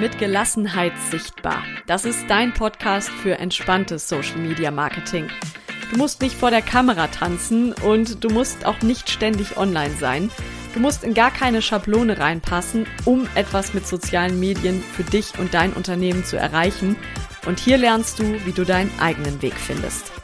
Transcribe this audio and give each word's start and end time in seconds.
mit 0.00 0.18
Gelassenheit 0.18 0.94
sichtbar. 1.10 1.62
Das 1.86 2.06
ist 2.06 2.24
dein 2.28 2.54
Podcast 2.54 3.10
für 3.10 3.38
entspanntes 3.38 4.08
Social 4.08 4.38
Media 4.38 4.70
Marketing. 4.70 5.28
Du 5.92 5.98
musst 5.98 6.22
nicht 6.22 6.36
vor 6.36 6.50
der 6.50 6.62
Kamera 6.62 7.08
tanzen 7.08 7.74
und 7.74 8.24
du 8.24 8.30
musst 8.30 8.64
auch 8.64 8.80
nicht 8.80 9.10
ständig 9.10 9.58
online 9.58 9.94
sein. 10.00 10.30
Du 10.72 10.80
musst 10.80 11.04
in 11.04 11.12
gar 11.12 11.30
keine 11.30 11.60
Schablone 11.60 12.18
reinpassen, 12.18 12.86
um 13.04 13.28
etwas 13.34 13.74
mit 13.74 13.86
sozialen 13.86 14.40
Medien 14.40 14.82
für 14.82 15.04
dich 15.04 15.38
und 15.38 15.52
dein 15.52 15.74
Unternehmen 15.74 16.24
zu 16.24 16.38
erreichen. 16.38 16.96
Und 17.44 17.58
hier 17.58 17.76
lernst 17.76 18.20
du, 18.20 18.24
wie 18.46 18.52
du 18.52 18.64
deinen 18.64 18.90
eigenen 19.00 19.42
Weg 19.42 19.54
findest. 19.54 20.19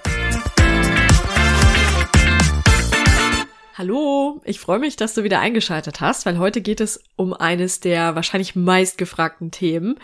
Hallo, 3.79 4.40
ich 4.46 4.58
freue 4.58 4.79
mich, 4.79 4.96
dass 4.96 5.12
du 5.12 5.22
wieder 5.22 5.40
eingeschaltet 5.40 6.00
hast, 6.00 6.24
weil 6.24 6.38
heute 6.38 6.62
geht 6.62 6.80
es 6.80 7.04
um 7.14 7.34
eines 7.34 7.79
der 7.79 8.14
wahrscheinlich 8.14 8.56
meistgefragten 8.56 9.51
Themen 9.51 9.98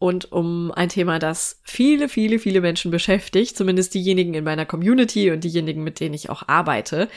und 0.00 0.32
um 0.32 0.72
ein 0.72 0.88
Thema, 0.88 1.20
das 1.20 1.60
viele, 1.62 2.08
viele, 2.08 2.40
viele 2.40 2.60
Menschen 2.60 2.90
beschäftigt, 2.90 3.56
zumindest 3.56 3.94
diejenigen 3.94 4.34
in 4.34 4.42
meiner 4.42 4.66
Community 4.66 5.30
und 5.30 5.44
diejenigen, 5.44 5.84
mit 5.84 6.00
denen 6.00 6.14
ich 6.14 6.30
auch 6.30 6.48
arbeite. 6.48 7.08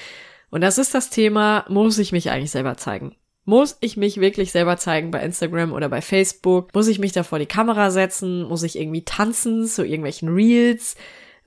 Und 0.51 0.61
das 0.61 0.77
ist 0.77 0.93
das 0.93 1.09
Thema, 1.09 1.65
muss 1.69 1.97
ich 1.97 2.11
mich 2.11 2.29
eigentlich 2.29 2.51
selber 2.51 2.77
zeigen? 2.77 3.15
Muss 3.43 3.75
ich 3.81 3.97
mich 3.97 4.21
wirklich 4.21 4.51
selber 4.51 4.77
zeigen 4.77 5.09
bei 5.09 5.21
Instagram 5.21 5.73
oder 5.73 5.89
bei 5.89 6.03
Facebook? 6.03 6.71
Muss 6.75 6.87
ich 6.87 6.99
mich 6.99 7.13
da 7.13 7.23
vor 7.23 7.39
die 7.39 7.47
Kamera 7.47 7.89
setzen? 7.89 8.43
Muss 8.43 8.61
ich 8.61 8.77
irgendwie 8.77 9.05
tanzen 9.05 9.65
zu 9.65 9.83
irgendwelchen 9.83 10.29
Reels? 10.29 10.97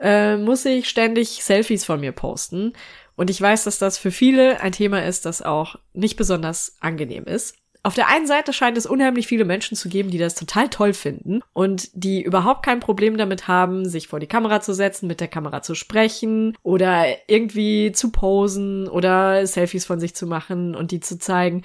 Äh, 0.01 0.37
muss 0.37 0.65
ich 0.65 0.89
ständig 0.89 1.45
Selfies 1.45 1.85
von 1.85 2.01
mir 2.01 2.11
posten? 2.11 2.73
Und 3.19 3.31
ich 3.31 3.41
weiß, 3.41 3.65
dass 3.65 3.81
das 3.81 3.99
für 3.99 4.13
viele 4.13 4.61
ein 4.61 4.71
Thema 4.71 5.05
ist, 5.05 5.27
das 5.27 5.43
auch 5.43 5.75
nicht 5.93 6.17
besonders 6.17 6.77
angenehm 6.79 7.25
ist. 7.25 7.57
Auf 7.83 7.95
der 7.95 8.07
einen 8.07 8.29
Seite 8.29 8.53
scheint 8.53 8.79
es 8.79 8.87
unheimlich 8.87 9.27
viele 9.27 9.45
Menschen 9.45 9.77
zu 9.77 9.89
geben, 9.89 10.13
die 10.13 10.19
das 10.19 10.37
total 10.37 10.69
toll 10.69 10.93
finden 10.93 11.41
und 11.53 11.91
die 11.95 12.23
überhaupt 12.23 12.65
kein 12.65 12.79
Problem 12.79 13.17
damit 13.17 13.49
haben, 13.49 13.89
sich 13.89 14.07
vor 14.07 14.21
die 14.21 14.29
Kamera 14.29 14.61
zu 14.61 14.73
setzen, 14.73 15.09
mit 15.09 15.19
der 15.19 15.27
Kamera 15.27 15.63
zu 15.63 15.75
sprechen 15.75 16.57
oder 16.63 17.07
irgendwie 17.27 17.91
zu 17.91 18.13
posen 18.13 18.87
oder 18.87 19.45
Selfies 19.49 19.85
von 19.85 19.99
sich 19.99 20.15
zu 20.15 20.29
machen 20.29 20.77
und 20.77 20.93
die 20.93 21.01
zu 21.01 21.19
zeigen. 21.19 21.65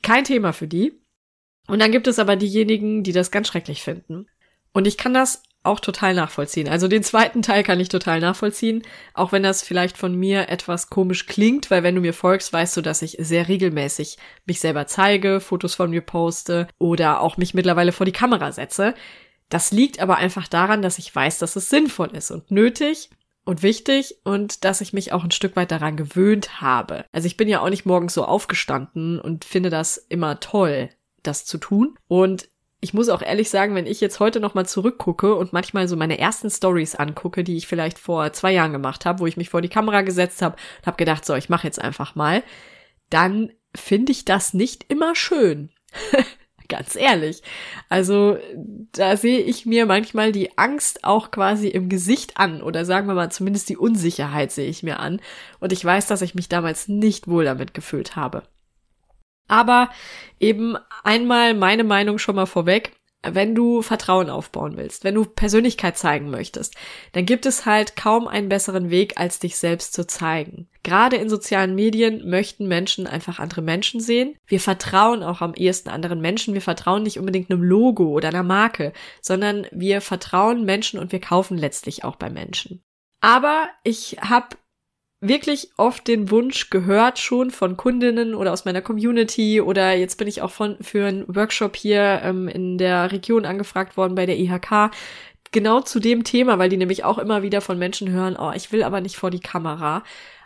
Kein 0.00 0.24
Thema 0.24 0.54
für 0.54 0.66
die. 0.66 0.98
Und 1.68 1.82
dann 1.82 1.92
gibt 1.92 2.06
es 2.06 2.18
aber 2.18 2.36
diejenigen, 2.36 3.02
die 3.02 3.12
das 3.12 3.30
ganz 3.30 3.48
schrecklich 3.48 3.82
finden. 3.82 4.28
Und 4.72 4.86
ich 4.86 4.96
kann 4.96 5.12
das 5.12 5.42
auch 5.66 5.80
total 5.80 6.14
nachvollziehen. 6.14 6.68
Also 6.68 6.88
den 6.88 7.02
zweiten 7.02 7.42
Teil 7.42 7.62
kann 7.62 7.80
ich 7.80 7.88
total 7.88 8.20
nachvollziehen, 8.20 8.82
auch 9.14 9.32
wenn 9.32 9.42
das 9.42 9.62
vielleicht 9.62 9.98
von 9.98 10.14
mir 10.14 10.48
etwas 10.48 10.88
komisch 10.88 11.26
klingt, 11.26 11.70
weil 11.70 11.82
wenn 11.82 11.94
du 11.94 12.00
mir 12.00 12.14
folgst, 12.14 12.52
weißt 12.52 12.76
du, 12.76 12.82
dass 12.82 13.02
ich 13.02 13.16
sehr 13.20 13.48
regelmäßig 13.48 14.18
mich 14.46 14.60
selber 14.60 14.86
zeige, 14.86 15.40
Fotos 15.40 15.74
von 15.74 15.90
mir 15.90 16.02
poste 16.02 16.68
oder 16.78 17.20
auch 17.20 17.36
mich 17.36 17.54
mittlerweile 17.54 17.92
vor 17.92 18.06
die 18.06 18.12
Kamera 18.12 18.52
setze. 18.52 18.94
Das 19.48 19.70
liegt 19.70 20.00
aber 20.00 20.16
einfach 20.16 20.48
daran, 20.48 20.82
dass 20.82 20.98
ich 20.98 21.14
weiß, 21.14 21.38
dass 21.38 21.56
es 21.56 21.68
sinnvoll 21.68 22.10
ist 22.16 22.30
und 22.30 22.50
nötig 22.50 23.10
und 23.44 23.62
wichtig 23.62 24.16
und 24.24 24.64
dass 24.64 24.80
ich 24.80 24.92
mich 24.92 25.12
auch 25.12 25.24
ein 25.24 25.30
Stück 25.30 25.56
weit 25.56 25.70
daran 25.70 25.96
gewöhnt 25.96 26.60
habe. 26.60 27.04
Also 27.12 27.26
ich 27.26 27.36
bin 27.36 27.48
ja 27.48 27.60
auch 27.60 27.70
nicht 27.70 27.86
morgens 27.86 28.12
so 28.12 28.24
aufgestanden 28.24 29.20
und 29.20 29.44
finde 29.44 29.70
das 29.70 29.96
immer 29.96 30.40
toll, 30.40 30.90
das 31.22 31.44
zu 31.44 31.58
tun. 31.58 31.96
Und 32.08 32.48
ich 32.86 32.94
muss 32.94 33.08
auch 33.08 33.20
ehrlich 33.20 33.50
sagen, 33.50 33.74
wenn 33.74 33.84
ich 33.84 34.00
jetzt 34.00 34.20
heute 34.20 34.38
nochmal 34.38 34.64
zurückgucke 34.64 35.34
und 35.34 35.52
manchmal 35.52 35.88
so 35.88 35.96
meine 35.96 36.20
ersten 36.20 36.50
Stories 36.50 36.94
angucke, 36.94 37.42
die 37.42 37.56
ich 37.56 37.66
vielleicht 37.66 37.98
vor 37.98 38.32
zwei 38.32 38.52
Jahren 38.52 38.70
gemacht 38.70 39.04
habe, 39.04 39.18
wo 39.18 39.26
ich 39.26 39.36
mich 39.36 39.50
vor 39.50 39.60
die 39.60 39.68
Kamera 39.68 40.02
gesetzt 40.02 40.40
habe 40.40 40.54
und 40.78 40.86
habe 40.86 40.96
gedacht, 40.96 41.24
so, 41.24 41.34
ich 41.34 41.48
mache 41.48 41.66
jetzt 41.66 41.82
einfach 41.82 42.14
mal, 42.14 42.44
dann 43.10 43.50
finde 43.74 44.12
ich 44.12 44.24
das 44.24 44.54
nicht 44.54 44.84
immer 44.86 45.16
schön. 45.16 45.70
Ganz 46.68 46.94
ehrlich. 46.94 47.42
Also 47.88 48.38
da 48.92 49.16
sehe 49.16 49.40
ich 49.40 49.66
mir 49.66 49.84
manchmal 49.84 50.30
die 50.30 50.56
Angst 50.56 51.02
auch 51.02 51.32
quasi 51.32 51.66
im 51.66 51.88
Gesicht 51.88 52.36
an 52.36 52.62
oder 52.62 52.84
sagen 52.84 53.08
wir 53.08 53.14
mal 53.14 53.32
zumindest 53.32 53.68
die 53.68 53.76
Unsicherheit 53.76 54.52
sehe 54.52 54.70
ich 54.70 54.84
mir 54.84 55.00
an. 55.00 55.20
Und 55.58 55.72
ich 55.72 55.84
weiß, 55.84 56.06
dass 56.06 56.22
ich 56.22 56.36
mich 56.36 56.48
damals 56.48 56.86
nicht 56.86 57.26
wohl 57.26 57.46
damit 57.46 57.74
gefühlt 57.74 58.14
habe. 58.14 58.44
Aber 59.48 59.90
eben 60.40 60.76
einmal 61.02 61.54
meine 61.54 61.84
Meinung 61.84 62.18
schon 62.18 62.36
mal 62.36 62.46
vorweg. 62.46 62.92
Wenn 63.28 63.56
du 63.56 63.82
Vertrauen 63.82 64.30
aufbauen 64.30 64.76
willst, 64.76 65.02
wenn 65.02 65.16
du 65.16 65.24
Persönlichkeit 65.24 65.98
zeigen 65.98 66.30
möchtest, 66.30 66.76
dann 67.12 67.26
gibt 67.26 67.44
es 67.44 67.66
halt 67.66 67.96
kaum 67.96 68.28
einen 68.28 68.48
besseren 68.48 68.88
Weg, 68.88 69.18
als 69.18 69.40
dich 69.40 69.56
selbst 69.56 69.94
zu 69.94 70.06
zeigen. 70.06 70.68
Gerade 70.84 71.16
in 71.16 71.28
sozialen 71.28 71.74
Medien 71.74 72.28
möchten 72.28 72.68
Menschen 72.68 73.08
einfach 73.08 73.40
andere 73.40 73.62
Menschen 73.62 73.98
sehen. 74.00 74.36
Wir 74.46 74.60
vertrauen 74.60 75.24
auch 75.24 75.40
am 75.40 75.54
ehesten 75.54 75.88
anderen 75.88 76.20
Menschen. 76.20 76.54
Wir 76.54 76.62
vertrauen 76.62 77.02
nicht 77.02 77.18
unbedingt 77.18 77.50
einem 77.50 77.64
Logo 77.64 78.10
oder 78.10 78.28
einer 78.28 78.44
Marke, 78.44 78.92
sondern 79.20 79.66
wir 79.72 80.00
vertrauen 80.00 80.64
Menschen 80.64 81.00
und 81.00 81.10
wir 81.10 81.20
kaufen 81.20 81.58
letztlich 81.58 82.04
auch 82.04 82.14
bei 82.14 82.30
Menschen. 82.30 82.84
Aber 83.20 83.68
ich 83.82 84.18
habe 84.20 84.56
wirklich 85.20 85.70
oft 85.76 86.06
den 86.06 86.30
Wunsch 86.30 86.70
gehört 86.70 87.18
schon 87.18 87.50
von 87.50 87.76
Kundinnen 87.76 88.34
oder 88.34 88.52
aus 88.52 88.64
meiner 88.64 88.82
Community 88.82 89.60
oder 89.60 89.94
jetzt 89.94 90.16
bin 90.16 90.28
ich 90.28 90.42
auch 90.42 90.50
von 90.50 90.76
für 90.80 91.06
einen 91.06 91.24
Workshop 91.34 91.76
hier 91.76 92.20
ähm, 92.22 92.48
in 92.48 92.78
der 92.78 93.12
Region 93.12 93.44
angefragt 93.44 93.96
worden 93.96 94.14
bei 94.14 94.26
der 94.26 94.38
IHK 94.38 94.90
genau 95.52 95.80
zu 95.80 96.00
dem 96.00 96.24
Thema, 96.24 96.58
weil 96.58 96.68
die 96.68 96.76
nämlich 96.76 97.04
auch 97.04 97.18
immer 97.18 97.42
wieder 97.42 97.60
von 97.60 97.78
Menschen 97.78 98.10
hören, 98.10 98.36
oh, 98.38 98.52
ich 98.54 98.72
will 98.72 98.82
aber 98.82 99.00
nicht 99.00 99.16
vor 99.16 99.30
die 99.30 99.40
Kamera. 99.40 100.02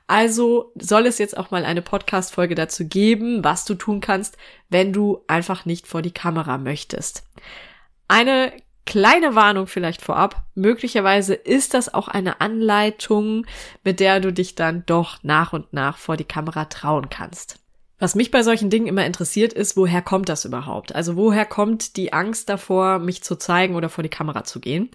Also 0.07 0.73
soll 0.75 1.07
es 1.07 1.19
jetzt 1.19 1.37
auch 1.37 1.51
mal 1.51 1.65
eine 1.65 1.83
Podcast-Folge 1.83 2.55
dazu 2.55 2.87
geben, 2.87 3.45
was 3.45 3.65
du 3.65 3.75
tun 3.75 4.01
kannst, 4.01 4.37
wenn 4.69 4.93
du 4.93 5.23
einfach 5.29 5.65
nicht 5.65 5.87
vor 5.87 6.03
die 6.03 6.13
Kamera 6.13 6.59
möchtest. 6.59 7.25
Eine 8.09 8.53
Kleine 8.87 9.35
Warnung 9.35 9.67
vielleicht 9.67 10.03
vorab. 10.03 10.43
Möglicherweise 10.55 11.35
ist 11.35 11.75
das 11.75 11.93
auch 11.93 12.09
eine 12.09 12.41
Anleitung, 12.41 13.47
mit 13.85 14.01
der 14.01 14.21
du 14.21 14.33
dich 14.33 14.55
dann 14.55 14.85
doch 14.87 15.19
nach 15.23 15.53
und 15.53 15.73
nach 15.73 15.97
vor 15.97 16.17
die 16.17 16.25
Kamera 16.25 16.65
trauen 16.65 17.09
kannst. 17.09 17.61
Was 18.01 18.15
mich 18.15 18.31
bei 18.31 18.43
solchen 18.43 18.71
Dingen 18.71 18.87
immer 18.87 19.05
interessiert 19.05 19.53
ist, 19.53 19.77
woher 19.77 20.01
kommt 20.01 20.31
das 20.31 20.47
überhaupt? 20.47 20.95
Also 20.95 21.17
woher 21.17 21.45
kommt 21.45 21.97
die 21.99 22.15
Angst 22.15 22.49
davor, 22.49 22.99
mich 22.99 23.23
zu 23.23 23.37
zeigen 23.37 23.77
oder 23.77 23.91
vor 23.91 24.03
die 24.03 24.09
Kamera 24.09 24.43
zu 24.43 24.59
gehen? 24.59 24.91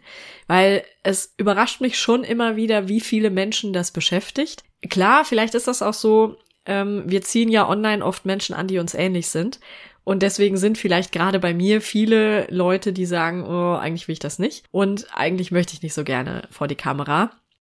Weil 0.48 0.84
es 1.04 1.36
überrascht 1.38 1.82
mich 1.82 2.00
schon 2.00 2.24
immer 2.24 2.56
wieder, 2.56 2.88
wie 2.88 3.00
viele 3.00 3.30
Menschen 3.30 3.74
das 3.74 3.92
beschäftigt. 3.92 4.64
Klar, 4.90 5.24
vielleicht 5.24 5.54
ist 5.54 5.68
das 5.68 5.84
auch 5.84 5.94
so, 5.94 6.38
ähm, 6.66 7.04
wir 7.06 7.22
ziehen 7.22 7.50
ja 7.50 7.70
online 7.70 8.04
oft 8.04 8.26
Menschen 8.26 8.56
an, 8.56 8.68
die 8.68 8.80
uns 8.80 8.96
ähnlich 8.96 9.30
sind. 9.30 9.60
Und 10.06 10.22
deswegen 10.22 10.56
sind 10.56 10.78
vielleicht 10.78 11.12
gerade 11.12 11.40
bei 11.40 11.54
mir 11.54 11.82
viele 11.82 12.48
Leute, 12.50 12.94
die 12.94 13.08
sagen, 13.08 13.44
oh, 13.44 13.74
eigentlich 13.74 14.08
will 14.08 14.14
ich 14.14 14.20
das 14.20 14.40
nicht. 14.40 14.64
Und 14.72 15.08
eigentlich 15.12 15.52
möchte 15.52 15.74
ich 15.74 15.82
nicht 15.82 15.96
so 15.96 16.06
gerne 16.06 16.48
vor 16.52 16.68
die 16.68 16.76
Kamera. 16.76 17.32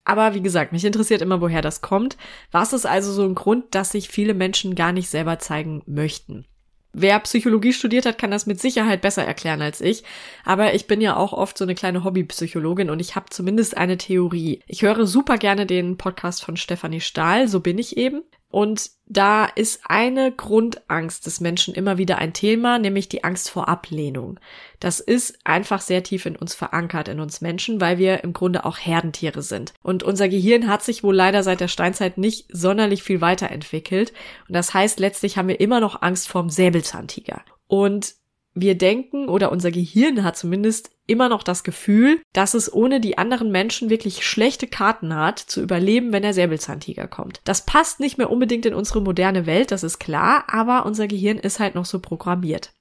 Aber 0.04 0.36
wie 0.36 0.42
gesagt, 0.42 0.74
mich 0.74 0.86
interessiert 0.86 1.22
immer, 1.22 1.42
woher 1.42 1.62
das 1.62 1.82
kommt. 1.82 2.18
Was 2.52 2.74
ist 2.74 2.86
also 2.86 3.12
so 3.12 3.24
ein 3.24 3.34
Grund, 3.34 3.74
dass 3.74 3.92
sich 3.92 4.10
viele 4.10 4.34
Menschen 4.34 4.76
gar 4.76 4.92
nicht 4.92 5.10
selber 5.10 5.40
zeigen 5.40 5.82
möchten? 5.86 6.46
Wer 6.94 7.20
Psychologie 7.20 7.74
studiert 7.74 8.06
hat, 8.06 8.18
kann 8.18 8.32
das 8.32 8.46
mit 8.46 8.60
Sicherheit 8.60 9.02
besser 9.02 9.24
erklären 9.24 9.62
als 9.62 9.82
ich. 9.82 10.04
Aber 10.44 10.74
ich 10.74 10.88
bin 10.88 11.00
ja 11.00 11.16
auch 11.16 11.32
oft 11.32 11.58
so 11.58 11.64
eine 11.64 11.76
kleine 11.76 12.04
Hobbypsychologin 12.04 12.90
und 12.90 13.00
ich 13.00 13.16
habe 13.16 13.30
zumindest 13.30 13.78
eine 13.78 13.98
Theorie. 13.98 14.62
Ich 14.68 14.82
höre 14.82 15.06
super 15.06 15.38
gerne 15.38 15.66
den 15.66 15.98
Podcast 15.98 16.44
von 16.44 16.58
Stefanie 16.58 17.02
Stahl, 17.02 17.48
so 17.48 17.60
bin 17.60 17.78
ich 17.78 17.98
eben. 17.98 18.24
Und 18.58 18.90
da 19.06 19.46
ist 19.46 19.82
eine 19.86 20.32
Grundangst 20.32 21.28
des 21.28 21.42
Menschen 21.42 21.76
immer 21.76 22.00
wieder 22.00 22.18
ein 22.18 22.34
Thema, 22.34 22.80
nämlich 22.80 23.08
die 23.08 23.24
Angst 23.24 23.52
vor 23.52 23.70
Ablehnung. 23.70 24.40
Das 24.80 25.00
ist 25.00 25.38
einfach 25.44 25.80
sehr 25.80 26.02
tief 26.02 26.26
in 26.26 26.36
uns 26.36 26.56
verankert, 26.56 27.08
in 27.08 27.20
uns 27.20 27.40
Menschen, 27.40 27.80
weil 27.80 28.00
wir 28.00 28.24
im 28.24 28.34
Grunde 28.34 28.66
auch 28.66 28.80
Herdentiere 28.80 29.44
sind. 29.44 29.76
Und 29.84 30.02
unser 30.02 30.28
Gehirn 30.28 30.68
hat 30.68 30.82
sich 30.82 31.04
wohl 31.04 31.16
leider 31.16 31.44
seit 31.44 31.60
der 31.60 31.68
Steinzeit 31.68 32.18
nicht 32.18 32.48
sonderlich 32.52 33.04
viel 33.04 33.22
weiterentwickelt. 33.22 34.12
Und 34.48 34.56
das 34.56 34.74
heißt, 34.74 35.00
letztlich 35.00 35.38
haben 35.38 35.50
wir 35.50 35.60
immer 35.60 35.80
noch 35.80 36.02
Angst 36.02 36.28
vorm 36.28 36.50
Säbelzahntiger. 36.50 37.44
Und 37.68 38.16
wir 38.62 38.78
denken 38.78 39.30
oder 39.30 39.52
unser 39.52 39.72
Gehirn 39.72 40.24
hat 40.24 40.38
zumindest 40.38 40.92
immer 41.06 41.30
noch 41.30 41.44
das 41.44 41.64
Gefühl, 41.64 42.22
dass 42.34 42.54
es 42.54 42.72
ohne 42.72 43.00
die 43.00 43.18
anderen 43.18 43.52
Menschen 43.52 43.90
wirklich 43.90 44.26
schlechte 44.26 44.68
Karten 44.68 45.16
hat, 45.16 45.40
zu 45.40 45.62
überleben, 45.62 46.12
wenn 46.12 46.24
der 46.24 46.34
Säbelzahntiger 46.34 47.08
kommt. 47.08 47.42
Das 47.46 47.66
passt 47.66 48.00
nicht 48.00 48.18
mehr 48.18 48.30
unbedingt 48.30 48.66
in 48.66 48.74
unsere 48.74 49.02
moderne 49.02 49.46
Welt, 49.46 49.72
das 49.72 49.84
ist 49.84 50.00
klar, 50.00 50.46
aber 50.48 50.86
unser 50.86 51.08
Gehirn 51.08 51.38
ist 51.38 51.60
halt 51.60 51.76
noch 51.76 51.86
so 51.86 52.00
programmiert. 52.00 52.74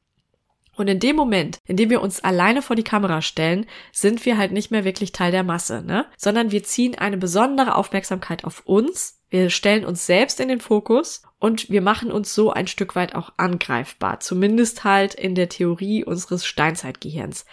Und 0.76 0.88
in 0.88 1.00
dem 1.00 1.16
Moment, 1.16 1.58
in 1.64 1.76
dem 1.76 1.88
wir 1.88 2.02
uns 2.02 2.22
alleine 2.22 2.60
vor 2.60 2.76
die 2.76 2.84
Kamera 2.84 3.22
stellen, 3.22 3.66
sind 3.92 4.26
wir 4.26 4.36
halt 4.36 4.52
nicht 4.52 4.70
mehr 4.70 4.84
wirklich 4.84 5.12
Teil 5.12 5.32
der 5.32 5.42
Masse, 5.42 5.82
ne? 5.82 6.04
Sondern 6.18 6.50
wir 6.50 6.62
ziehen 6.64 6.94
eine 6.96 7.16
besondere 7.16 7.76
Aufmerksamkeit 7.76 8.44
auf 8.44 8.62
uns, 8.66 9.15
wir 9.28 9.50
stellen 9.50 9.84
uns 9.84 10.06
selbst 10.06 10.40
in 10.40 10.48
den 10.48 10.60
Fokus 10.60 11.22
und 11.38 11.68
wir 11.68 11.82
machen 11.82 12.12
uns 12.12 12.34
so 12.34 12.52
ein 12.52 12.66
Stück 12.66 12.94
weit 12.94 13.14
auch 13.14 13.32
angreifbar, 13.36 14.20
zumindest 14.20 14.84
halt 14.84 15.14
in 15.14 15.34
der 15.34 15.48
Theorie 15.48 16.04
unseres 16.04 16.46
Steinzeitgehirns. 16.46 17.44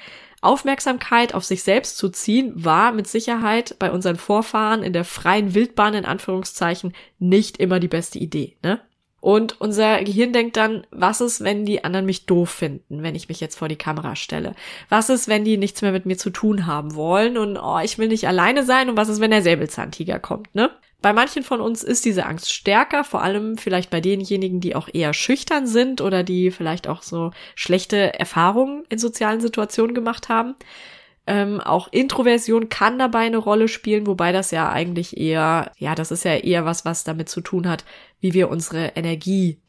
Aufmerksamkeit 0.42 1.34
auf 1.34 1.46
sich 1.46 1.64
selbst 1.64 1.98
zu 1.98 2.10
ziehen, 2.10 2.52
war 2.56 2.92
mit 2.92 3.08
Sicherheit 3.08 3.78
bei 3.80 3.92
unseren 3.92 4.18
Vorfahren 4.18 4.84
in 4.84 4.94
der 4.94 5.06
freien 5.06 5.54
Wildbahn 5.54 5.94
in 5.94 6.06
Anführungszeichen 6.06 6.94
nicht 7.18 7.58
immer 7.58 7.80
die 7.80 7.88
beste 7.88 8.20
Idee, 8.20 8.58
ne? 8.62 8.82
Und 9.24 9.62
unser 9.62 10.04
Gehirn 10.04 10.34
denkt 10.34 10.58
dann, 10.58 10.86
was 10.92 11.22
ist, 11.22 11.42
wenn 11.46 11.66
die 11.66 11.86
anderen 11.86 12.06
mich 12.06 12.26
doof 12.26 12.50
finden, 12.50 13.04
wenn 13.04 13.16
ich 13.16 13.30
mich 13.30 13.40
jetzt 13.40 13.56
vor 13.56 13.70
die 13.70 13.78
Kamera 13.78 14.18
stelle? 14.18 14.54
Was 14.90 15.10
ist, 15.10 15.30
wenn 15.30 15.46
die 15.46 15.56
nichts 15.56 15.82
mehr 15.82 15.94
mit 15.94 16.06
mir 16.06 16.18
zu 16.18 16.30
tun 16.30 16.66
haben 16.66 16.94
wollen 16.94 17.38
und 17.38 17.56
oh, 17.56 17.80
ich 17.82 17.98
will 17.98 18.10
nicht 18.10 18.28
alleine 18.28 18.66
sein? 18.66 18.90
Und 18.90 18.98
was 18.98 19.08
ist, 19.08 19.22
wenn 19.22 19.32
der 19.32 19.42
Säbelzahntiger 19.42 20.20
kommt, 20.20 20.54
ne? 20.54 20.72
Bei 21.02 21.14
manchen 21.14 21.44
von 21.44 21.62
uns 21.62 21.84
ist 21.84 22.04
diese 22.04 22.26
Angst 22.26 22.52
stärker, 22.52 23.06
vor 23.06 23.22
allem 23.22 23.58
vielleicht 23.58 23.90
bei 23.90 24.02
denjenigen, 24.02 24.60
die 24.60 24.76
auch 24.76 24.90
eher 24.92 25.14
schüchtern 25.14 25.68
sind 25.68 26.02
oder 26.02 26.24
die 26.24 26.52
vielleicht 26.52 26.90
auch 26.90 27.02
so 27.02 27.32
schlechte 27.56 28.20
Erfahrungen 28.20 28.84
in 28.90 29.00
sozialen 29.00 29.40
Situationen 29.40 29.96
gemacht 29.96 30.28
haben. 30.28 30.56
Ähm, 31.26 31.62
auch 31.62 31.88
Introversion 31.92 32.68
kann 32.68 33.00
dabei 33.00 33.20
eine 33.20 33.38
Rolle 33.38 33.70
spielen, 33.70 34.08
wobei 34.08 34.34
das 34.34 34.52
ja 34.52 34.70
eigentlich 34.70 35.18
eher, 35.18 35.72
ja, 35.78 35.96
das 35.96 36.12
ist 36.12 36.26
ja 36.26 36.36
eher 36.36 36.66
was, 36.66 36.84
was 36.84 37.06
damit 37.06 37.30
zu 37.30 37.40
tun 37.42 37.68
hat, 37.70 37.86
wie 38.20 38.34
wir 38.34 38.50
unsere 38.50 38.88
Energie 38.96 39.62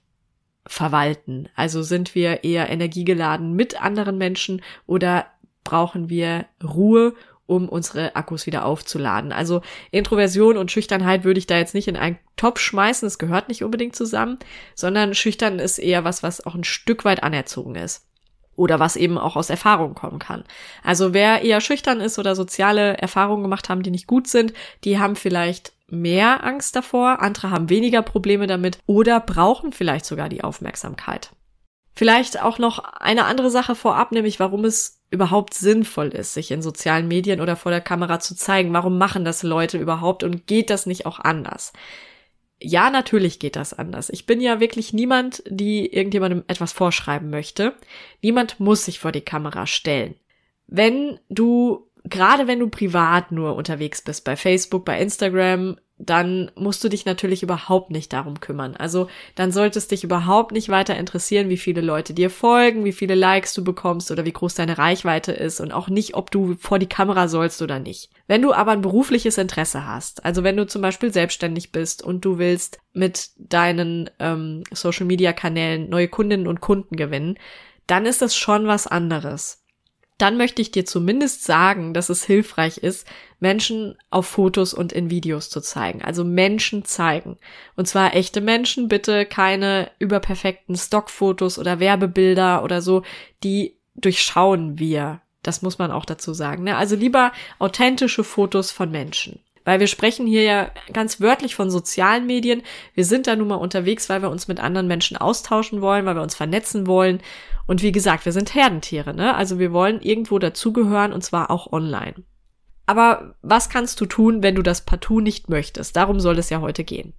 verwalten. 0.66 1.48
Also 1.54 1.82
sind 1.82 2.14
wir 2.14 2.42
eher 2.42 2.70
energiegeladen 2.70 3.54
mit 3.54 3.80
anderen 3.80 4.18
Menschen 4.18 4.62
oder 4.86 5.26
brauchen 5.62 6.08
wir 6.08 6.46
Ruhe, 6.62 7.14
um 7.46 7.68
unsere 7.68 8.16
Akkus 8.16 8.46
wieder 8.46 8.64
aufzuladen. 8.64 9.30
Also 9.30 9.60
Introversion 9.90 10.56
und 10.56 10.72
Schüchternheit 10.72 11.24
würde 11.24 11.38
ich 11.38 11.46
da 11.46 11.58
jetzt 11.58 11.74
nicht 11.74 11.88
in 11.88 11.96
einen 11.96 12.18
Topf 12.36 12.58
schmeißen, 12.58 13.06
es 13.06 13.18
gehört 13.18 13.48
nicht 13.48 13.62
unbedingt 13.62 13.94
zusammen, 13.94 14.38
sondern 14.74 15.14
schüchtern 15.14 15.58
ist 15.58 15.78
eher 15.78 16.04
was, 16.04 16.22
was 16.22 16.44
auch 16.44 16.54
ein 16.54 16.64
Stück 16.64 17.04
weit 17.04 17.22
anerzogen 17.22 17.76
ist 17.76 18.06
oder 18.56 18.80
was 18.80 18.96
eben 18.96 19.18
auch 19.18 19.36
aus 19.36 19.50
Erfahrung 19.50 19.94
kommen 19.94 20.18
kann. 20.18 20.44
Also 20.82 21.12
wer 21.12 21.42
eher 21.42 21.60
schüchtern 21.60 22.00
ist 22.00 22.18
oder 22.18 22.34
soziale 22.34 22.96
Erfahrungen 22.98 23.42
gemacht 23.42 23.68
haben, 23.68 23.82
die 23.82 23.90
nicht 23.90 24.06
gut 24.06 24.28
sind, 24.28 24.52
die 24.84 24.98
haben 24.98 25.16
vielleicht 25.16 25.72
mehr 25.88 26.44
Angst 26.44 26.76
davor, 26.76 27.20
andere 27.20 27.50
haben 27.50 27.70
weniger 27.70 28.02
Probleme 28.02 28.46
damit 28.46 28.78
oder 28.86 29.20
brauchen 29.20 29.72
vielleicht 29.72 30.06
sogar 30.06 30.28
die 30.28 30.42
Aufmerksamkeit. 30.42 31.30
Vielleicht 31.96 32.42
auch 32.42 32.58
noch 32.58 32.80
eine 32.80 33.24
andere 33.24 33.50
Sache 33.50 33.76
vorab, 33.76 34.10
nämlich 34.10 34.40
warum 34.40 34.64
es 34.64 35.00
überhaupt 35.10 35.54
sinnvoll 35.54 36.08
ist, 36.08 36.34
sich 36.34 36.50
in 36.50 36.60
sozialen 36.60 37.06
Medien 37.06 37.40
oder 37.40 37.54
vor 37.54 37.70
der 37.70 37.80
Kamera 37.80 38.18
zu 38.18 38.34
zeigen. 38.34 38.72
Warum 38.72 38.98
machen 38.98 39.24
das 39.24 39.44
Leute 39.44 39.78
überhaupt 39.78 40.24
und 40.24 40.48
geht 40.48 40.70
das 40.70 40.86
nicht 40.86 41.06
auch 41.06 41.20
anders? 41.20 41.72
Ja, 42.60 42.90
natürlich 42.90 43.38
geht 43.38 43.56
das 43.56 43.74
anders. 43.74 44.10
Ich 44.10 44.26
bin 44.26 44.40
ja 44.40 44.60
wirklich 44.60 44.92
niemand, 44.92 45.42
die 45.46 45.92
irgendjemandem 45.92 46.44
etwas 46.46 46.72
vorschreiben 46.72 47.30
möchte. 47.30 47.74
Niemand 48.22 48.60
muss 48.60 48.84
sich 48.84 48.98
vor 48.98 49.12
die 49.12 49.20
Kamera 49.20 49.66
stellen. 49.66 50.14
Wenn 50.66 51.18
du, 51.28 51.90
gerade 52.04 52.46
wenn 52.46 52.60
du 52.60 52.68
privat 52.68 53.32
nur 53.32 53.56
unterwegs 53.56 54.02
bist, 54.02 54.24
bei 54.24 54.36
Facebook, 54.36 54.84
bei 54.84 54.98
Instagram, 54.98 55.76
dann 55.98 56.50
musst 56.56 56.82
du 56.82 56.88
dich 56.88 57.04
natürlich 57.04 57.42
überhaupt 57.44 57.90
nicht 57.90 58.12
darum 58.12 58.40
kümmern. 58.40 58.74
Also 58.74 59.08
dann 59.36 59.52
sollte 59.52 59.78
es 59.78 59.86
dich 59.86 60.02
überhaupt 60.02 60.50
nicht 60.50 60.68
weiter 60.68 60.96
interessieren, 60.96 61.48
wie 61.48 61.56
viele 61.56 61.80
Leute 61.80 62.14
dir 62.14 62.30
folgen, 62.30 62.84
wie 62.84 62.92
viele 62.92 63.14
Likes 63.14 63.54
du 63.54 63.62
bekommst 63.62 64.10
oder 64.10 64.24
wie 64.24 64.32
groß 64.32 64.54
deine 64.54 64.76
Reichweite 64.76 65.32
ist 65.32 65.60
und 65.60 65.72
auch 65.72 65.88
nicht, 65.88 66.14
ob 66.14 66.32
du 66.32 66.56
vor 66.58 66.80
die 66.80 66.88
Kamera 66.88 67.28
sollst 67.28 67.62
oder 67.62 67.78
nicht. 67.78 68.10
Wenn 68.26 68.42
du 68.42 68.52
aber 68.52 68.72
ein 68.72 68.80
berufliches 68.80 69.38
Interesse 69.38 69.86
hast, 69.86 70.24
also 70.24 70.42
wenn 70.42 70.56
du 70.56 70.66
zum 70.66 70.82
Beispiel 70.82 71.12
selbstständig 71.12 71.70
bist 71.70 72.02
und 72.02 72.24
du 72.24 72.38
willst 72.38 72.78
mit 72.92 73.30
deinen 73.36 74.10
ähm, 74.18 74.64
Social-Media-Kanälen 74.72 75.88
neue 75.88 76.08
Kundinnen 76.08 76.48
und 76.48 76.60
Kunden 76.60 76.96
gewinnen, 76.96 77.38
dann 77.86 78.06
ist 78.06 78.20
das 78.20 78.34
schon 78.34 78.66
was 78.66 78.86
anderes 78.86 79.63
dann 80.18 80.36
möchte 80.36 80.62
ich 80.62 80.70
dir 80.70 80.84
zumindest 80.84 81.44
sagen, 81.44 81.92
dass 81.92 82.08
es 82.08 82.24
hilfreich 82.24 82.78
ist, 82.78 83.06
Menschen 83.40 83.98
auf 84.10 84.26
Fotos 84.26 84.72
und 84.72 84.92
in 84.92 85.10
Videos 85.10 85.50
zu 85.50 85.60
zeigen. 85.60 86.02
Also 86.02 86.24
Menschen 86.24 86.84
zeigen. 86.84 87.36
Und 87.76 87.88
zwar 87.88 88.14
echte 88.14 88.40
Menschen, 88.40 88.88
bitte 88.88 89.26
keine 89.26 89.90
überperfekten 89.98 90.76
Stockfotos 90.76 91.58
oder 91.58 91.80
Werbebilder 91.80 92.62
oder 92.62 92.80
so, 92.80 93.02
die 93.42 93.76
durchschauen 93.96 94.78
wir. 94.78 95.20
Das 95.42 95.62
muss 95.62 95.78
man 95.78 95.90
auch 95.90 96.04
dazu 96.04 96.32
sagen. 96.32 96.64
Ne? 96.64 96.76
Also 96.76 96.96
lieber 96.96 97.32
authentische 97.58 98.24
Fotos 98.24 98.70
von 98.70 98.90
Menschen. 98.90 99.40
Weil 99.64 99.80
wir 99.80 99.86
sprechen 99.86 100.26
hier 100.26 100.42
ja 100.42 100.70
ganz 100.92 101.20
wörtlich 101.20 101.54
von 101.54 101.70
sozialen 101.70 102.26
Medien. 102.26 102.62
Wir 102.94 103.04
sind 103.04 103.26
da 103.26 103.34
nun 103.34 103.48
mal 103.48 103.54
unterwegs, 103.54 104.08
weil 104.08 104.22
wir 104.22 104.30
uns 104.30 104.46
mit 104.46 104.60
anderen 104.60 104.86
Menschen 104.86 105.16
austauschen 105.16 105.80
wollen, 105.80 106.04
weil 106.04 106.16
wir 106.16 106.22
uns 106.22 106.34
vernetzen 106.34 106.86
wollen. 106.86 107.20
Und 107.66 107.82
wie 107.82 107.92
gesagt, 107.92 108.26
wir 108.26 108.32
sind 108.32 108.54
Herdentiere, 108.54 109.14
ne? 109.14 109.34
Also 109.34 109.58
wir 109.58 109.72
wollen 109.72 110.02
irgendwo 110.02 110.38
dazugehören 110.38 111.12
und 111.12 111.24
zwar 111.24 111.50
auch 111.50 111.72
online. 111.72 112.14
Aber 112.86 113.36
was 113.40 113.70
kannst 113.70 114.00
du 114.00 114.06
tun, 114.06 114.42
wenn 114.42 114.54
du 114.54 114.62
das 114.62 114.84
partout 114.84 115.20
nicht 115.20 115.48
möchtest? 115.48 115.96
Darum 115.96 116.20
soll 116.20 116.38
es 116.38 116.50
ja 116.50 116.60
heute 116.60 116.84
gehen. 116.84 117.14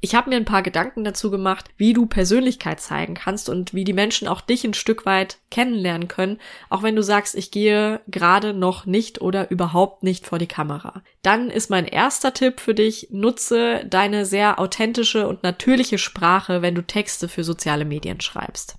Ich 0.00 0.14
habe 0.14 0.30
mir 0.30 0.36
ein 0.36 0.44
paar 0.44 0.62
Gedanken 0.62 1.02
dazu 1.02 1.30
gemacht, 1.30 1.66
wie 1.76 1.92
du 1.92 2.06
Persönlichkeit 2.06 2.80
zeigen 2.80 3.14
kannst 3.14 3.48
und 3.48 3.74
wie 3.74 3.82
die 3.82 3.92
Menschen 3.92 4.28
auch 4.28 4.40
dich 4.40 4.64
ein 4.64 4.74
Stück 4.74 5.06
weit 5.06 5.38
kennenlernen 5.50 6.06
können, 6.06 6.38
auch 6.70 6.84
wenn 6.84 6.94
du 6.94 7.02
sagst, 7.02 7.34
ich 7.34 7.50
gehe 7.50 8.00
gerade 8.06 8.54
noch 8.54 8.86
nicht 8.86 9.20
oder 9.20 9.50
überhaupt 9.50 10.04
nicht 10.04 10.24
vor 10.24 10.38
die 10.38 10.46
Kamera. 10.46 11.02
Dann 11.22 11.50
ist 11.50 11.68
mein 11.68 11.84
erster 11.84 12.32
Tipp 12.32 12.60
für 12.60 12.74
dich, 12.74 13.08
nutze 13.10 13.84
deine 13.86 14.24
sehr 14.24 14.60
authentische 14.60 15.26
und 15.26 15.42
natürliche 15.42 15.98
Sprache, 15.98 16.62
wenn 16.62 16.76
du 16.76 16.82
Texte 16.82 17.28
für 17.28 17.42
soziale 17.42 17.84
Medien 17.84 18.20
schreibst. 18.20 18.77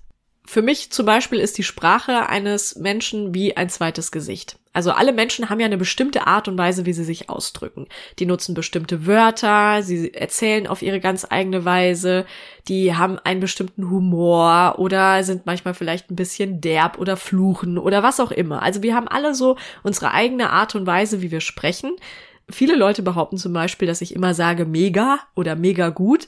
Für 0.50 0.62
mich 0.62 0.90
zum 0.90 1.06
Beispiel 1.06 1.38
ist 1.38 1.58
die 1.58 1.62
Sprache 1.62 2.28
eines 2.28 2.74
Menschen 2.74 3.32
wie 3.32 3.56
ein 3.56 3.68
zweites 3.68 4.10
Gesicht. 4.10 4.58
Also 4.72 4.90
alle 4.90 5.12
Menschen 5.12 5.48
haben 5.48 5.60
ja 5.60 5.66
eine 5.66 5.78
bestimmte 5.78 6.26
Art 6.26 6.48
und 6.48 6.58
Weise, 6.58 6.86
wie 6.86 6.92
sie 6.92 7.04
sich 7.04 7.30
ausdrücken. 7.30 7.86
Die 8.18 8.26
nutzen 8.26 8.52
bestimmte 8.52 9.06
Wörter, 9.06 9.84
sie 9.84 10.12
erzählen 10.12 10.66
auf 10.66 10.82
ihre 10.82 10.98
ganz 10.98 11.24
eigene 11.30 11.64
Weise, 11.64 12.26
die 12.66 12.96
haben 12.96 13.20
einen 13.20 13.38
bestimmten 13.38 13.90
Humor 13.90 14.74
oder 14.78 15.22
sind 15.22 15.46
manchmal 15.46 15.74
vielleicht 15.74 16.10
ein 16.10 16.16
bisschen 16.16 16.60
derb 16.60 16.98
oder 16.98 17.16
fluchen 17.16 17.78
oder 17.78 18.02
was 18.02 18.18
auch 18.18 18.32
immer. 18.32 18.60
Also 18.60 18.82
wir 18.82 18.96
haben 18.96 19.06
alle 19.06 19.36
so 19.36 19.56
unsere 19.84 20.10
eigene 20.10 20.50
Art 20.50 20.74
und 20.74 20.84
Weise, 20.84 21.22
wie 21.22 21.30
wir 21.30 21.40
sprechen. 21.40 21.92
Viele 22.48 22.74
Leute 22.74 23.02
behaupten 23.02 23.36
zum 23.36 23.52
Beispiel, 23.52 23.86
dass 23.86 24.00
ich 24.00 24.16
immer 24.16 24.34
sage 24.34 24.64
mega 24.64 25.20
oder 25.36 25.54
mega 25.54 25.90
gut. 25.90 26.26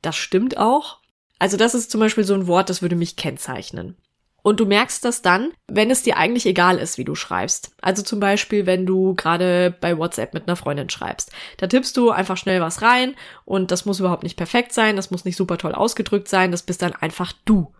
Das 0.00 0.16
stimmt 0.16 0.56
auch. 0.56 0.97
Also 1.38 1.56
das 1.56 1.74
ist 1.74 1.90
zum 1.90 2.00
Beispiel 2.00 2.24
so 2.24 2.34
ein 2.34 2.46
Wort, 2.46 2.70
das 2.70 2.82
würde 2.82 2.96
mich 2.96 3.16
kennzeichnen. 3.16 3.96
Und 4.42 4.60
du 4.60 4.66
merkst 4.66 5.04
das 5.04 5.20
dann, 5.20 5.52
wenn 5.66 5.90
es 5.90 6.02
dir 6.02 6.16
eigentlich 6.16 6.46
egal 6.46 6.78
ist, 6.78 6.96
wie 6.96 7.04
du 7.04 7.14
schreibst. 7.14 7.72
Also 7.82 8.02
zum 8.02 8.20
Beispiel, 8.20 8.66
wenn 8.66 8.86
du 8.86 9.14
gerade 9.14 9.76
bei 9.80 9.98
WhatsApp 9.98 10.32
mit 10.32 10.46
einer 10.46 10.56
Freundin 10.56 10.88
schreibst. 10.88 11.32
Da 11.58 11.66
tippst 11.66 11.96
du 11.96 12.10
einfach 12.10 12.36
schnell 12.36 12.60
was 12.60 12.82
rein 12.82 13.14
und 13.44 13.70
das 13.70 13.84
muss 13.84 14.00
überhaupt 14.00 14.22
nicht 14.22 14.36
perfekt 14.36 14.72
sein, 14.72 14.96
das 14.96 15.10
muss 15.10 15.24
nicht 15.24 15.36
super 15.36 15.58
toll 15.58 15.72
ausgedrückt 15.72 16.28
sein, 16.28 16.52
das 16.52 16.62
bist 16.62 16.82
dann 16.82 16.94
einfach 16.94 17.32
du. 17.44 17.72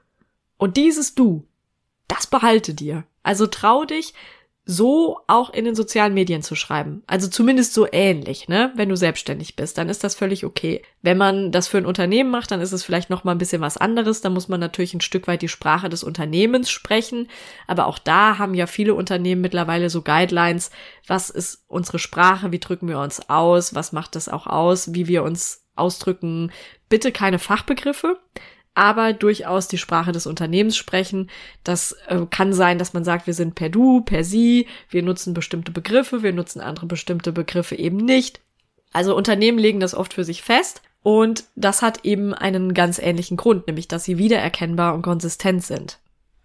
Und 0.57 0.77
dieses 0.77 1.15
Du, 1.15 1.47
das 2.09 2.27
behalte 2.27 2.75
dir. 2.75 3.05
Also 3.23 3.47
trau 3.47 3.85
dich, 3.85 4.13
so 4.71 5.21
auch 5.29 5.49
in 5.49 5.65
den 5.65 5.75
sozialen 5.75 6.13
Medien 6.13 6.43
zu 6.43 6.55
schreiben. 6.55 7.03
Also 7.07 7.27
zumindest 7.27 7.73
so 7.73 7.87
ähnlich, 7.91 8.49
ne? 8.49 8.71
Wenn 8.77 8.91
du 8.91 8.99
selbstständig 8.99 9.57
bist, 9.57 9.79
dann 9.79 9.89
ist 9.89 10.05
das 10.05 10.15
völlig 10.15 10.45
okay. 10.45 10.83
Wenn 11.01 11.17
man 11.17 11.51
das 11.53 11.69
für 11.69 11.79
ein 11.79 11.87
Unternehmen 11.87 12.31
macht, 12.31 12.51
dann 12.51 12.61
ist 12.61 12.73
es 12.73 12.85
vielleicht 12.85 13.09
noch 13.09 13.25
mal 13.25 13.33
ein 13.33 13.39
bisschen 13.39 13.63
was 13.63 13.79
anderes. 13.79 14.21
Da 14.21 14.29
muss 14.29 14.49
man 14.49 14.61
natürlich 14.61 14.93
ein 14.93 15.01
Stück 15.01 15.27
weit 15.27 15.41
die 15.41 15.49
Sprache 15.49 15.89
des 15.89 16.05
Unternehmens 16.05 16.69
sprechen. 16.71 17.29
Aber 17.67 17.87
auch 17.87 17.99
da 17.99 18.37
haben 18.37 18.53
ja 18.53 18.67
viele 18.67 18.93
Unternehmen 18.93 19.41
mittlerweile 19.41 19.89
so 19.89 20.03
Guidelines. 20.03 20.71
Was 21.07 21.31
ist 21.31 21.65
unsere 21.69 21.99
Sprache? 21.99 22.53
Wie 22.53 22.59
drücken 22.59 22.89
wir 22.89 22.99
uns 22.99 23.31
aus? 23.31 23.75
Was 23.75 23.93
macht 23.93 24.17
das 24.17 24.29
auch 24.29 24.47
aus? 24.47 24.93
Wie 24.93 25.09
wir 25.09 25.23
uns 25.23 25.65
ausdrücken? 25.77 26.53
Bitte 26.91 27.11
keine 27.11 27.39
Fachbegriffe 27.39 28.19
aber 28.79 29.13
durchaus 29.13 29.67
die 29.67 29.77
Sprache 29.77 30.13
des 30.13 30.29
Unternehmens 30.29 30.77
sprechen. 30.77 31.29
Das 31.65 31.97
äh, 32.07 32.21
kann 32.31 32.53
sein, 32.53 32.79
dass 32.79 32.93
man 32.93 33.03
sagt, 33.03 33.27
wir 33.27 33.35
sind 33.35 33.57
per 33.57 33.69
Du, 33.71 34.03
per 34.03 34.23
Sie, 34.23 34.69
wir 34.89 35.03
nutzen 35.03 35.35
bestimmte 35.35 35.73
Begriffe, 35.73 36.23
wir 36.23 36.33
nutzen 36.33 36.61
andere 36.61 36.87
bestimmte 36.87 37.33
Begriffe 37.33 37.75
eben 37.75 37.97
nicht. 37.97 38.41
Also 38.93 39.17
Unternehmen 39.17 39.59
legen 39.59 39.81
das 39.81 39.97
oft 39.97 40.15
für 40.15 40.23
sich 40.23 40.43
fest 40.43 40.81
und 41.03 41.45
das 41.57 41.83
hat 41.83 42.05
eben 42.05 42.33
einen 42.35 42.73
ganz 42.73 43.01
ähnlichen 43.01 43.37
Grund, 43.37 43.67
nämlich 43.67 43.89
dass 43.89 44.05
sie 44.05 44.17
wiedererkennbar 44.17 44.95
und 44.95 45.03
konsistent 45.03 45.65
sind. 45.65 45.99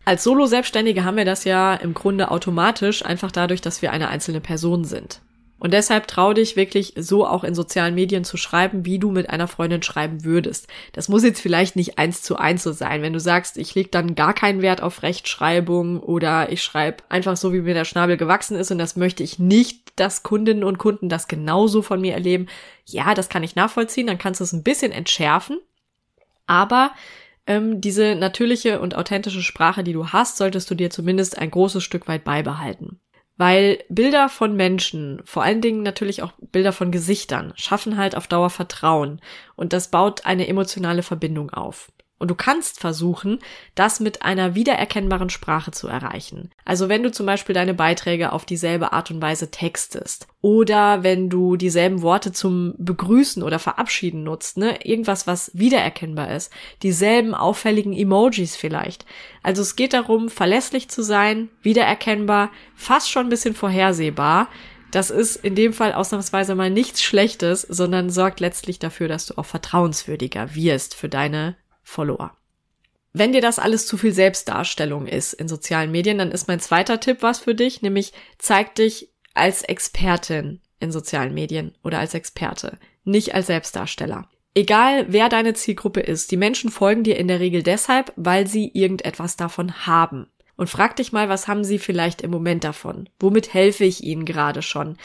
Als 0.03 0.23
Solo-Selbstständige 0.23 1.05
haben 1.05 1.17
wir 1.17 1.25
das 1.25 1.43
ja 1.43 1.75
im 1.75 1.93
Grunde 1.93 2.31
automatisch, 2.31 3.05
einfach 3.05 3.31
dadurch, 3.31 3.61
dass 3.61 3.83
wir 3.83 3.91
eine 3.91 4.09
einzelne 4.09 4.41
Person 4.41 4.85
sind. 4.85 5.21
Und 5.63 5.71
deshalb 5.71 6.07
trau 6.07 6.33
dich 6.33 6.57
wirklich 6.57 6.93
so 6.97 7.25
auch 7.25 7.45
in 7.45 7.55
sozialen 7.55 7.95
Medien 7.95 8.25
zu 8.25 8.35
schreiben, 8.35 8.85
wie 8.85 8.99
du 8.99 9.11
mit 9.11 9.29
einer 9.29 9.47
Freundin 9.47 9.81
schreiben 9.81 10.25
würdest. 10.25 10.67
Das 10.91 11.07
muss 11.07 11.23
jetzt 11.23 11.39
vielleicht 11.39 11.77
nicht 11.77 11.97
eins 11.97 12.21
zu 12.21 12.35
eins 12.35 12.63
so 12.63 12.73
sein. 12.73 13.01
Wenn 13.01 13.13
du 13.13 13.21
sagst, 13.21 13.57
ich 13.57 13.73
leg 13.73 13.89
dann 13.89 14.13
gar 14.13 14.33
keinen 14.33 14.61
Wert 14.61 14.81
auf 14.81 15.03
Rechtschreibung 15.03 16.01
oder 16.01 16.51
ich 16.51 16.61
schreibe 16.61 17.05
einfach 17.07 17.37
so, 17.37 17.53
wie 17.53 17.61
mir 17.61 17.73
der 17.73 17.85
Schnabel 17.85 18.17
gewachsen 18.17 18.57
ist 18.57 18.71
und 18.71 18.77
das 18.77 18.97
möchte 18.97 19.23
ich 19.23 19.39
nicht, 19.39 19.93
dass 19.95 20.21
Kundinnen 20.21 20.65
und 20.65 20.79
Kunden 20.79 21.07
das 21.07 21.29
genauso 21.29 21.81
von 21.81 22.01
mir 22.01 22.13
erleben. 22.13 22.47
Ja, 22.85 23.13
das 23.13 23.29
kann 23.29 23.43
ich 23.43 23.55
nachvollziehen. 23.55 24.07
Dann 24.07 24.17
kannst 24.17 24.41
du 24.41 24.43
es 24.43 24.51
ein 24.51 24.63
bisschen 24.63 24.91
entschärfen. 24.91 25.59
Aber 26.45 26.91
ähm, 27.47 27.79
diese 27.79 28.15
natürliche 28.15 28.81
und 28.81 28.95
authentische 28.95 29.41
Sprache, 29.41 29.85
die 29.85 29.93
du 29.93 30.09
hast, 30.09 30.35
solltest 30.35 30.69
du 30.69 30.75
dir 30.75 30.89
zumindest 30.89 31.37
ein 31.37 31.51
großes 31.51 31.85
Stück 31.85 32.09
weit 32.09 32.25
beibehalten. 32.25 32.99
Weil 33.37 33.83
Bilder 33.89 34.29
von 34.29 34.55
Menschen, 34.55 35.21
vor 35.25 35.43
allen 35.43 35.61
Dingen 35.61 35.81
natürlich 35.81 36.21
auch 36.21 36.33
Bilder 36.39 36.71
von 36.71 36.91
Gesichtern, 36.91 37.53
schaffen 37.55 37.97
halt 37.97 38.15
auf 38.15 38.27
Dauer 38.27 38.51
Vertrauen 38.51 39.21
und 39.55 39.73
das 39.73 39.89
baut 39.89 40.25
eine 40.25 40.47
emotionale 40.47 41.01
Verbindung 41.01 41.49
auf. 41.49 41.91
Und 42.23 42.29
du 42.29 42.35
kannst 42.35 42.79
versuchen, 42.79 43.39
das 43.75 43.99
mit 43.99 44.21
einer 44.21 44.55
wiedererkennbaren 44.55 45.29
Sprache 45.29 45.71
zu 45.71 45.89
erreichen. 45.89 46.51
Also 46.63 46.87
wenn 46.87 47.03
du 47.03 47.11
zum 47.11 47.25
Beispiel 47.25 47.53
deine 47.53 47.73
Beiträge 47.73 48.31
auf 48.31 48.45
dieselbe 48.45 48.93
Art 48.93 49.11
und 49.11 49.21
Weise 49.21 49.51
textest 49.51 50.29
oder 50.39 51.03
wenn 51.03 51.29
du 51.29 51.57
dieselben 51.57 52.01
Worte 52.01 52.31
zum 52.31 52.75
Begrüßen 52.77 53.43
oder 53.43 53.59
Verabschieden 53.59 54.23
nutzt, 54.23 54.55
ne, 54.55 54.85
irgendwas, 54.85 55.27
was 55.27 55.51
wiedererkennbar 55.53 56.33
ist, 56.33 56.49
dieselben 56.81 57.33
auffälligen 57.33 57.91
Emojis 57.91 58.55
vielleicht. 58.55 59.05
Also 59.41 59.61
es 59.61 59.75
geht 59.75 59.91
darum, 59.91 60.29
verlässlich 60.29 60.87
zu 60.87 61.03
sein, 61.03 61.49
wiedererkennbar, 61.61 62.51
fast 62.73 63.11
schon 63.11 63.25
ein 63.25 63.31
bisschen 63.31 63.53
vorhersehbar. 63.53 64.47
Das 64.91 65.09
ist 65.09 65.35
in 65.35 65.55
dem 65.55 65.73
Fall 65.73 65.91
ausnahmsweise 65.91 66.55
mal 66.55 66.69
nichts 66.69 67.03
Schlechtes, 67.03 67.63
sondern 67.63 68.09
sorgt 68.09 68.39
letztlich 68.39 68.79
dafür, 68.79 69.09
dass 69.09 69.25
du 69.25 69.37
auch 69.37 69.45
vertrauenswürdiger 69.45 70.55
wirst 70.55 70.95
für 70.95 71.09
deine 71.09 71.57
Follower. 71.93 72.35
Wenn 73.13 73.31
dir 73.31 73.41
das 73.41 73.59
alles 73.59 73.85
zu 73.85 73.95
viel 73.95 74.11
Selbstdarstellung 74.11 75.05
ist 75.05 75.33
in 75.33 75.47
sozialen 75.47 75.91
Medien, 75.91 76.17
dann 76.17 76.31
ist 76.31 76.47
mein 76.47 76.59
zweiter 76.59 76.99
Tipp 76.99 77.17
was 77.21 77.39
für 77.39 77.53
dich, 77.53 77.83
nämlich 77.83 78.11
zeig 78.39 78.73
dich 78.75 79.09
als 79.35 79.61
Expertin 79.61 80.61
in 80.79 80.91
sozialen 80.91 81.33
Medien 81.33 81.75
oder 81.83 81.99
als 81.99 82.15
Experte, 82.15 82.79
nicht 83.03 83.35
als 83.35 83.47
Selbstdarsteller. 83.47 84.27
Egal 84.55 85.05
wer 85.09 85.29
deine 85.29 85.53
Zielgruppe 85.53 85.99
ist, 85.99 86.31
die 86.31 86.37
Menschen 86.37 86.71
folgen 86.71 87.03
dir 87.03 87.17
in 87.17 87.27
der 87.27 87.39
Regel 87.39 87.63
deshalb, 87.63 88.13
weil 88.15 88.47
sie 88.47 88.69
irgendetwas 88.73 89.35
davon 89.35 89.85
haben. 89.87 90.27
Und 90.55 90.69
frag 90.69 90.95
dich 90.95 91.11
mal, 91.11 91.29
was 91.29 91.47
haben 91.47 91.63
sie 91.63 91.79
vielleicht 91.79 92.21
im 92.21 92.29
Moment 92.29 92.63
davon? 92.63 93.09
Womit 93.19 93.53
helfe 93.53 93.85
ich 93.85 94.03
ihnen 94.03 94.25
gerade 94.25 94.61
schon? 94.61 94.97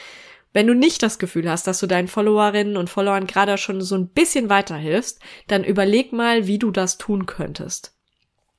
Wenn 0.52 0.66
du 0.66 0.74
nicht 0.74 1.02
das 1.02 1.18
Gefühl 1.18 1.50
hast, 1.50 1.66
dass 1.66 1.80
du 1.80 1.86
deinen 1.86 2.08
Followerinnen 2.08 2.76
und 2.76 2.90
Followern 2.90 3.26
gerade 3.26 3.58
schon 3.58 3.80
so 3.80 3.94
ein 3.94 4.08
bisschen 4.08 4.48
weiterhilfst, 4.48 5.20
dann 5.46 5.64
überleg 5.64 6.12
mal, 6.12 6.46
wie 6.46 6.58
du 6.58 6.70
das 6.70 6.98
tun 6.98 7.26
könntest. 7.26 7.94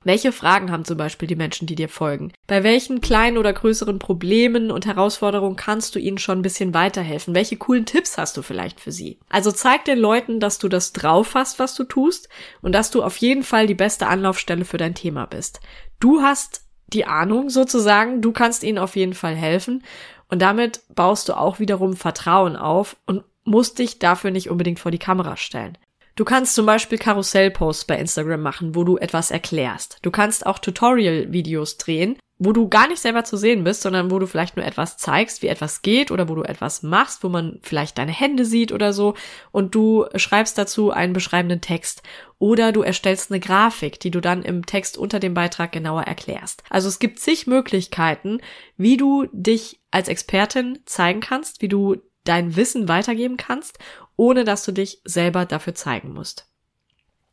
Welche 0.05 0.31
Fragen 0.31 0.71
haben 0.71 0.85
zum 0.85 0.95
Beispiel 0.95 1.27
die 1.27 1.35
Menschen, 1.35 1.67
die 1.67 1.75
dir 1.75 1.89
folgen? 1.89 2.31
Bei 2.47 2.63
welchen 2.63 3.01
kleinen 3.01 3.37
oder 3.37 3.51
größeren 3.51 3.99
Problemen 3.99 4.71
und 4.71 4.85
Herausforderungen 4.85 5.57
kannst 5.57 5.93
du 5.93 5.99
ihnen 5.99 6.17
schon 6.17 6.39
ein 6.39 6.41
bisschen 6.41 6.73
weiterhelfen? 6.73 7.35
Welche 7.35 7.57
coolen 7.57 7.85
Tipps 7.85 8.17
hast 8.17 8.37
du 8.37 8.41
vielleicht 8.41 8.79
für 8.79 8.93
sie? 8.93 9.19
Also 9.27 9.51
zeig 9.51 9.83
den 9.83 9.99
Leuten, 9.99 10.39
dass 10.39 10.57
du 10.57 10.69
das 10.69 10.93
drauf 10.93 11.35
hast, 11.35 11.59
was 11.59 11.75
du 11.75 11.83
tust 11.83 12.29
und 12.61 12.71
dass 12.71 12.91
du 12.91 13.03
auf 13.03 13.17
jeden 13.17 13.43
Fall 13.43 13.67
die 13.67 13.75
beste 13.75 14.07
Anlaufstelle 14.07 14.63
für 14.63 14.77
dein 14.77 14.95
Thema 14.95 15.25
bist. 15.25 15.59
Du 15.99 16.21
hast 16.21 16.61
die 16.87 17.05
Ahnung 17.05 17.49
sozusagen, 17.49 18.21
du 18.21 18.31
kannst 18.31 18.63
ihnen 18.63 18.77
auf 18.77 18.95
jeden 18.95 19.13
Fall 19.13 19.35
helfen 19.35 19.83
und 20.29 20.41
damit 20.41 20.81
baust 20.95 21.27
du 21.27 21.33
auch 21.37 21.59
wiederum 21.59 21.95
Vertrauen 21.95 22.55
auf 22.55 22.95
und 23.05 23.23
musst 23.43 23.79
dich 23.79 23.99
dafür 23.99 24.31
nicht 24.31 24.49
unbedingt 24.49 24.79
vor 24.79 24.91
die 24.91 24.99
Kamera 24.99 25.35
stellen. 25.35 25.77
Du 26.19 26.25
kannst 26.25 26.53
zum 26.53 26.65
Beispiel 26.65 26.97
Karussellposts 26.97 27.85
bei 27.85 27.97
Instagram 27.97 28.41
machen, 28.41 28.75
wo 28.75 28.83
du 28.83 28.97
etwas 28.97 29.31
erklärst. 29.31 29.99
Du 30.01 30.11
kannst 30.11 30.45
auch 30.45 30.59
Tutorial-Videos 30.59 31.77
drehen, 31.77 32.17
wo 32.37 32.51
du 32.51 32.67
gar 32.67 32.89
nicht 32.89 32.99
selber 32.99 33.23
zu 33.23 33.37
sehen 33.37 33.63
bist, 33.63 33.83
sondern 33.83 34.11
wo 34.11 34.19
du 34.19 34.27
vielleicht 34.27 34.57
nur 34.57 34.65
etwas 34.65 34.97
zeigst, 34.97 35.41
wie 35.41 35.47
etwas 35.47 35.81
geht 35.81 36.11
oder 36.11 36.27
wo 36.27 36.35
du 36.35 36.43
etwas 36.43 36.83
machst, 36.83 37.23
wo 37.23 37.29
man 37.29 37.59
vielleicht 37.61 37.97
deine 37.97 38.11
Hände 38.11 38.43
sieht 38.43 38.73
oder 38.73 38.91
so 38.91 39.13
und 39.53 39.73
du 39.75 40.07
schreibst 40.17 40.57
dazu 40.57 40.91
einen 40.91 41.13
beschreibenden 41.13 41.61
Text 41.61 42.03
oder 42.37 42.73
du 42.73 42.81
erstellst 42.81 43.31
eine 43.31 43.39
Grafik, 43.39 44.01
die 44.01 44.11
du 44.11 44.19
dann 44.19 44.43
im 44.43 44.65
Text 44.65 44.97
unter 44.97 45.21
dem 45.21 45.33
Beitrag 45.33 45.71
genauer 45.71 46.01
erklärst. 46.01 46.63
Also 46.69 46.89
es 46.89 46.99
gibt 46.99 47.19
zig 47.19 47.47
Möglichkeiten, 47.47 48.41
wie 48.75 48.97
du 48.97 49.25
dich 49.31 49.79
als 49.89 50.09
Expertin 50.09 50.79
zeigen 50.85 51.21
kannst, 51.21 51.61
wie 51.61 51.69
du 51.69 51.95
dein 52.25 52.57
Wissen 52.57 52.89
weitergeben 52.89 53.37
kannst 53.37 53.79
ohne 54.19 54.43
dass 54.43 54.65
du 54.65 54.73
dich 54.73 54.99
selber 55.05 55.45
dafür 55.45 55.75
zeigen 55.75 56.11
musst. 56.11 56.45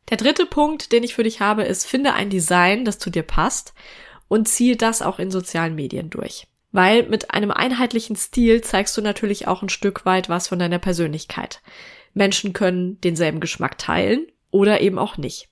Der 0.09 0.15
dritte 0.15 0.45
Punkt, 0.45 0.93
den 0.93 1.03
ich 1.03 1.15
für 1.15 1.23
dich 1.23 1.41
habe, 1.41 1.63
ist, 1.63 1.85
finde 1.85 2.13
ein 2.13 2.29
Design, 2.29 2.85
das 2.85 2.97
zu 2.97 3.09
dir 3.09 3.23
passt 3.23 3.73
und 4.29 4.47
ziehe 4.47 4.77
das 4.77 5.01
auch 5.01 5.19
in 5.19 5.29
sozialen 5.29 5.75
Medien 5.75 6.09
durch. 6.09 6.47
Weil 6.71 7.03
mit 7.03 7.31
einem 7.31 7.51
einheitlichen 7.51 8.15
Stil 8.15 8.61
zeigst 8.61 8.95
du 8.95 9.01
natürlich 9.01 9.49
auch 9.49 9.61
ein 9.61 9.67
Stück 9.67 10.05
weit 10.05 10.29
was 10.29 10.47
von 10.47 10.59
deiner 10.59 10.79
Persönlichkeit. 10.79 11.61
Menschen 12.13 12.53
können 12.53 13.01
denselben 13.01 13.41
Geschmack 13.41 13.77
teilen 13.77 14.25
oder 14.49 14.79
eben 14.79 14.97
auch 14.97 15.17
nicht. 15.17 15.49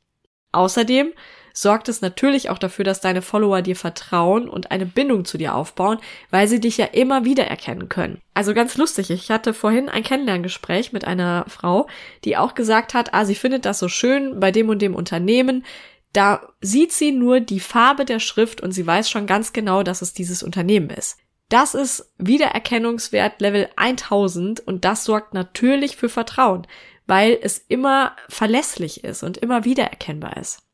Außerdem 0.53 1.11
sorgt 1.55 1.87
es 1.89 2.01
natürlich 2.01 2.49
auch 2.49 2.57
dafür, 2.57 2.85
dass 2.85 2.99
deine 2.99 3.21
Follower 3.21 3.61
dir 3.61 3.77
vertrauen 3.77 4.49
und 4.49 4.71
eine 4.71 4.85
Bindung 4.85 5.25
zu 5.25 5.37
dir 5.37 5.55
aufbauen, 5.55 5.99
weil 6.29 6.47
sie 6.47 6.59
dich 6.59 6.77
ja 6.77 6.85
immer 6.85 7.25
wieder 7.25 7.47
erkennen 7.47 7.89
können. 7.89 8.21
Also 8.33 8.53
ganz 8.53 8.75
lustig, 8.75 9.09
ich 9.09 9.31
hatte 9.31 9.53
vorhin 9.53 9.87
ein 9.87 10.03
Kennenlerngespräch 10.03 10.91
mit 10.91 11.05
einer 11.05 11.45
Frau, 11.47 11.87
die 12.25 12.35
auch 12.35 12.53
gesagt 12.53 12.93
hat, 12.93 13.13
ah, 13.13 13.25
sie 13.25 13.35
findet 13.35 13.65
das 13.65 13.79
so 13.79 13.87
schön 13.87 14.39
bei 14.39 14.51
dem 14.51 14.69
und 14.69 14.81
dem 14.81 14.93
Unternehmen, 14.93 15.63
da 16.11 16.53
sieht 16.61 16.91
sie 16.91 17.11
nur 17.11 17.39
die 17.39 17.59
Farbe 17.59 18.05
der 18.05 18.19
Schrift 18.19 18.61
und 18.61 18.71
sie 18.71 18.85
weiß 18.85 19.09
schon 19.09 19.25
ganz 19.25 19.51
genau, 19.51 19.83
dass 19.83 20.01
es 20.01 20.13
dieses 20.13 20.43
Unternehmen 20.43 20.89
ist. 20.89 21.17
Das 21.49 21.73
ist 21.73 22.13
Wiedererkennungswert 22.17 23.39
Level 23.39 23.69
1000 23.75 24.61
und 24.61 24.83
das 24.83 25.03
sorgt 25.03 25.33
natürlich 25.33 25.95
für 25.95 26.09
Vertrauen, 26.09 26.67
weil 27.05 27.37
es 27.41 27.59
immer 27.59 28.15
verlässlich 28.29 29.03
ist 29.03 29.23
und 29.23 29.37
immer 29.37 29.63
wiedererkennbar 29.63 30.37
ist. 30.37 30.64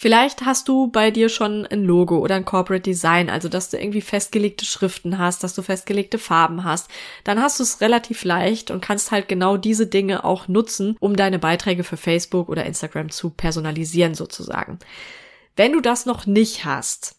Vielleicht 0.00 0.44
hast 0.44 0.68
du 0.68 0.86
bei 0.86 1.10
dir 1.10 1.28
schon 1.28 1.66
ein 1.66 1.82
Logo 1.82 2.18
oder 2.18 2.36
ein 2.36 2.44
Corporate 2.44 2.82
Design, 2.82 3.28
also 3.28 3.48
dass 3.48 3.68
du 3.68 3.78
irgendwie 3.78 4.00
festgelegte 4.00 4.64
Schriften 4.64 5.18
hast, 5.18 5.42
dass 5.42 5.56
du 5.56 5.62
festgelegte 5.62 6.18
Farben 6.18 6.62
hast. 6.62 6.88
Dann 7.24 7.42
hast 7.42 7.58
du 7.58 7.64
es 7.64 7.80
relativ 7.80 8.22
leicht 8.22 8.70
und 8.70 8.80
kannst 8.80 9.10
halt 9.10 9.26
genau 9.26 9.56
diese 9.56 9.88
Dinge 9.88 10.22
auch 10.22 10.46
nutzen, 10.46 10.96
um 11.00 11.16
deine 11.16 11.40
Beiträge 11.40 11.82
für 11.82 11.96
Facebook 11.96 12.48
oder 12.48 12.64
Instagram 12.64 13.10
zu 13.10 13.30
personalisieren 13.30 14.14
sozusagen. 14.14 14.78
Wenn 15.56 15.72
du 15.72 15.80
das 15.80 16.06
noch 16.06 16.26
nicht 16.26 16.64
hast, 16.64 17.16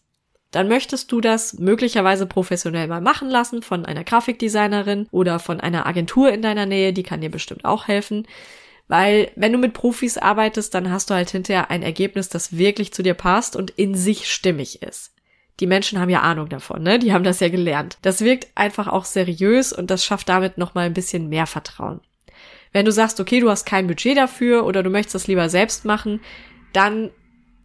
dann 0.50 0.66
möchtest 0.66 1.12
du 1.12 1.20
das 1.20 1.58
möglicherweise 1.58 2.24
professionell 2.24 2.88
mal 2.88 3.02
machen 3.02 3.28
lassen 3.28 3.60
von 3.60 3.84
einer 3.84 4.04
Grafikdesignerin 4.04 5.06
oder 5.10 5.38
von 5.38 5.60
einer 5.60 5.86
Agentur 5.86 6.32
in 6.32 6.40
deiner 6.40 6.64
Nähe, 6.64 6.94
die 6.94 7.02
kann 7.02 7.20
dir 7.20 7.30
bestimmt 7.30 7.66
auch 7.66 7.88
helfen. 7.88 8.26
Weil 8.90 9.30
wenn 9.36 9.52
du 9.52 9.58
mit 9.58 9.72
Profis 9.72 10.18
arbeitest, 10.18 10.74
dann 10.74 10.90
hast 10.90 11.10
du 11.10 11.14
halt 11.14 11.30
hinterher 11.30 11.70
ein 11.70 11.84
Ergebnis, 11.84 12.28
das 12.28 12.58
wirklich 12.58 12.92
zu 12.92 13.04
dir 13.04 13.14
passt 13.14 13.54
und 13.54 13.70
in 13.70 13.94
sich 13.94 14.28
stimmig 14.28 14.82
ist. 14.82 15.14
Die 15.60 15.68
Menschen 15.68 16.00
haben 16.00 16.10
ja 16.10 16.22
Ahnung 16.22 16.48
davon, 16.48 16.82
ne? 16.82 16.98
Die 16.98 17.12
haben 17.12 17.22
das 17.22 17.38
ja 17.38 17.50
gelernt. 17.50 17.98
Das 18.02 18.20
wirkt 18.20 18.48
einfach 18.56 18.88
auch 18.88 19.04
seriös 19.04 19.72
und 19.72 19.92
das 19.92 20.04
schafft 20.04 20.28
damit 20.28 20.58
nochmal 20.58 20.86
ein 20.86 20.92
bisschen 20.92 21.28
mehr 21.28 21.46
Vertrauen. 21.46 22.00
Wenn 22.72 22.84
du 22.84 22.90
sagst, 22.90 23.20
okay, 23.20 23.38
du 23.38 23.48
hast 23.48 23.64
kein 23.64 23.86
Budget 23.86 24.16
dafür 24.16 24.64
oder 24.64 24.82
du 24.82 24.90
möchtest 24.90 25.14
das 25.14 25.28
lieber 25.28 25.48
selbst 25.48 25.84
machen, 25.84 26.20
dann 26.72 27.10